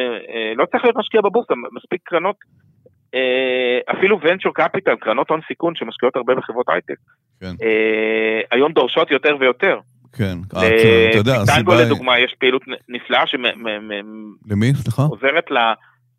לא 0.56 0.66
צריך 0.72 0.84
להיות 0.84 0.98
משקיע 0.98 1.22
בבורסה, 1.22 1.54
מספיק 1.78 2.02
קרנות, 2.04 2.36
אפילו 3.98 4.20
venture 4.20 4.62
capital, 4.62 4.96
קרנות 5.00 5.30
הון 5.30 5.40
סיכון 5.48 5.76
שמשקיעות 5.76 6.16
הרבה 6.16 6.36
בחברות 6.36 6.66
הייטק, 6.70 7.00
כן. 7.40 7.54
היום 8.52 8.72
דורשות 8.72 9.12
יותר 9.12 9.36
ויותר. 9.40 9.80
כן, 10.14 10.38
אתה 10.50 11.18
יודע, 11.18 11.36
הסיבה 11.36 11.78
היא... 11.78 11.86
לדוגמה, 11.86 12.20
יש 12.20 12.36
פעילות 12.40 12.62
נפלאה 12.90 13.24
למי? 14.50 14.74
סליחה? 14.74 15.02
עוזרת 15.02 15.52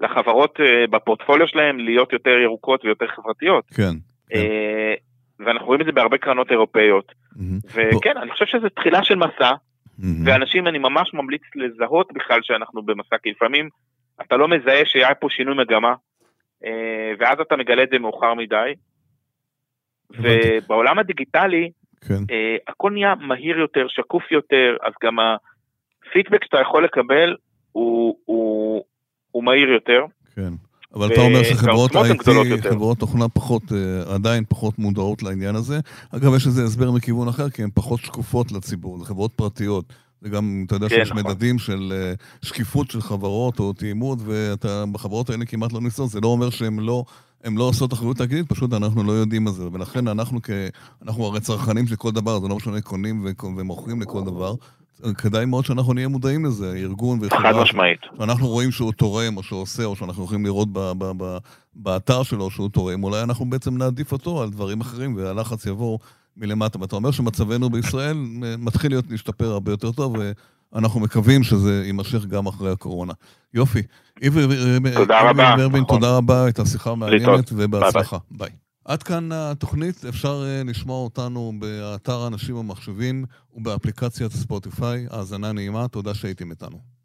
לחברות 0.01 0.61
אה, 0.61 0.87
בפורטפוליו 0.91 1.49
שלהם 1.49 1.79
להיות 1.79 2.13
יותר 2.13 2.31
ירוקות 2.31 2.85
ויותר 2.85 3.07
חברתיות. 3.07 3.65
כן. 3.67 3.83
כן. 4.29 4.37
אה, 4.37 4.95
ואנחנו 5.39 5.67
רואים 5.67 5.81
את 5.81 5.87
זה 5.87 5.93
בהרבה 5.93 6.19
קרנות 6.19 6.51
אירופאיות. 6.51 7.13
וכן, 7.75 8.17
אני 8.17 8.31
חושב 8.31 8.47
שזה 8.47 8.69
תחילה 8.69 9.05
של 9.05 9.15
מסע, 9.17 9.53
ואנשים, 10.25 10.67
אני 10.67 10.79
ממש 10.79 11.15
ממליץ 11.15 11.43
לזהות 11.55 12.13
בכלל 12.13 12.39
שאנחנו 12.43 12.83
במסע, 12.83 13.17
כי 13.23 13.31
לפעמים 13.31 13.69
אתה 14.21 14.37
לא 14.37 14.49
מזהה 14.49 14.85
שהיה 14.85 15.15
פה 15.15 15.29
שינוי 15.31 15.55
מגמה, 15.55 15.95
אה, 16.65 17.13
ואז 17.19 17.41
אתה 17.41 17.57
מגלה 17.57 17.83
את 17.83 17.89
זה 17.93 17.99
מאוחר 17.99 18.35
מדי. 18.35 18.75
ובעולם 20.11 20.99
הדיגיטלי, 20.99 21.71
כן. 22.09 22.35
הכל 22.69 22.91
נהיה 22.91 23.15
מהיר 23.15 23.59
יותר, 23.59 23.87
שקוף 23.89 24.33
יותר, 24.33 24.77
אז 24.83 24.93
גם 25.03 25.17
הפידבק 25.19 26.45
שאתה 26.45 26.61
יכול 26.61 26.85
לקבל 26.85 27.37
הוא, 27.73 28.17
הוא, 28.25 28.85
הוא 29.33 29.45
מהיר 29.45 29.69
יותר. 29.69 30.05
כן. 30.35 30.53
אבל 30.95 31.09
ו... 31.09 31.13
אתה 31.13 31.21
אומר 31.21 31.43
שחברות 31.43 31.91
IT, 31.93 32.69
חברות 32.71 32.99
תוכנה 32.99 33.29
פחות, 33.29 33.63
uh, 33.63 33.75
עדיין 34.11 34.45
פחות 34.49 34.79
מודעות 34.79 35.23
לעניין 35.23 35.55
הזה. 35.57 35.81
אגב, 36.11 36.35
יש 36.35 36.47
איזה 36.47 36.65
הסבר 36.65 36.91
מכיוון 36.91 37.29
אחר, 37.29 37.51
כי 37.51 37.63
הן 37.63 37.71
פחות 37.75 38.01
שקופות 38.01 38.53
לציבור, 38.53 38.99
זה 38.99 39.05
חברות 39.05 39.33
פרטיות. 39.33 39.85
וגם, 40.23 40.65
אתה 40.67 40.75
יודע 40.75 40.89
כן, 40.89 40.95
שיש 40.95 41.11
נכון. 41.11 41.23
מדדים 41.23 41.59
של 41.59 41.93
uh, 42.43 42.47
שקיפות 42.47 42.91
של 42.91 43.01
חברות 43.01 43.59
או 43.59 43.73
תאימות, 43.73 44.19
ואתה 44.25 44.85
בחברות 44.93 45.31
האלה 45.31 45.45
כמעט 45.45 45.73
לא 45.73 45.81
ניסות, 45.81 46.11
זה 46.11 46.21
לא 46.21 46.29
אומר 46.29 46.51
שהן 46.51 46.79
לא 46.79 47.05
הן 47.45 47.57
לא 47.57 47.65
עושות 47.65 47.93
אחריות 47.93 48.17
תאגידית, 48.17 48.49
פשוט 48.49 48.73
אנחנו 48.73 49.05
לא 49.05 49.13
יודעים 49.13 49.45
מה 49.45 49.51
זה. 49.51 49.65
ולכן 49.73 50.09
אנחנו 50.09 50.43
כ... 50.43 50.51
אנחנו 51.03 51.25
הרי 51.25 51.41
צרכנים 51.41 51.87
של 51.87 51.97
כל 51.97 52.11
דבר, 52.11 52.41
זה 52.41 52.49
לא 52.49 52.57
משנה, 52.57 52.81
קונים 52.81 53.27
ומוכרים 53.43 54.01
לכל 54.03 54.25
דבר. 54.25 54.55
כדאי 55.19 55.45
מאוד 55.45 55.65
שאנחנו 55.65 55.93
נהיה 55.93 56.09
מודעים 56.09 56.45
לזה, 56.45 56.73
ארגון 56.77 57.19
וחברה. 57.23 57.53
חד 57.53 57.63
משמעית. 57.63 57.99
שאנחנו 58.19 58.49
רואים 58.49 58.71
שהוא 58.71 58.93
תורם, 58.93 59.37
או 59.37 59.43
שהוא 59.43 59.63
עושה, 59.63 59.85
או 59.85 59.97
שאנחנו 59.97 60.25
יכולים 60.25 60.45
לראות 60.47 60.69
ב, 60.73 60.79
ב, 60.99 61.13
ב, 61.17 61.37
באתר 61.75 62.23
שלו 62.23 62.51
שהוא 62.51 62.69
תורם, 62.69 63.05
אולי 63.05 63.23
אנחנו 63.23 63.51
בעצם 63.51 63.79
נעדיף 63.79 64.13
אותו 64.13 64.43
על 64.43 64.51
דברים 64.51 64.81
אחרים, 64.81 65.17
והלחץ 65.17 65.67
יבוא 65.67 65.99
מלמטה. 66.37 66.81
ואתה 66.81 66.97
אומר 66.97 67.11
שמצבנו 67.11 67.71
בישראל 67.71 68.17
מתחיל 68.59 68.91
להיות 68.93 69.05
להשתפר 69.11 69.47
הרבה 69.47 69.73
יותר 69.73 69.93
טוב, 69.93 70.17
אנחנו 70.75 71.01
מקווים 71.01 71.43
שזה 71.43 71.83
יימשך 71.87 72.27
גם 72.27 72.47
אחרי 72.47 72.73
הקורונה. 72.73 73.13
יופי. 73.55 73.83
תודה 74.95 75.31
רבה. 75.31 75.55
ורבין, 75.59 75.83
נכון. 75.83 76.01
תודה 76.01 76.17
רבה, 76.17 76.45
הייתה 76.45 76.67
שיחה 76.67 76.95
מעניינת 76.95 77.51
ובהצלחה. 77.57 78.19
ביי. 78.31 78.51
עד 78.85 79.03
כאן 79.03 79.33
התוכנית, 79.33 80.05
אפשר 80.05 80.45
אה, 80.47 80.63
לשמוע 80.65 81.05
אותנו 81.05 81.53
באתר 81.59 82.27
אנשים 82.27 82.57
ומחשבים 82.57 83.25
ובאפליקציית 83.55 84.33
ספוטיפיי. 84.33 85.07
האזנה 85.11 85.53
נעימה, 85.53 85.89
תודה 85.89 86.15
שהייתם 86.15 86.51
איתנו. 86.51 87.00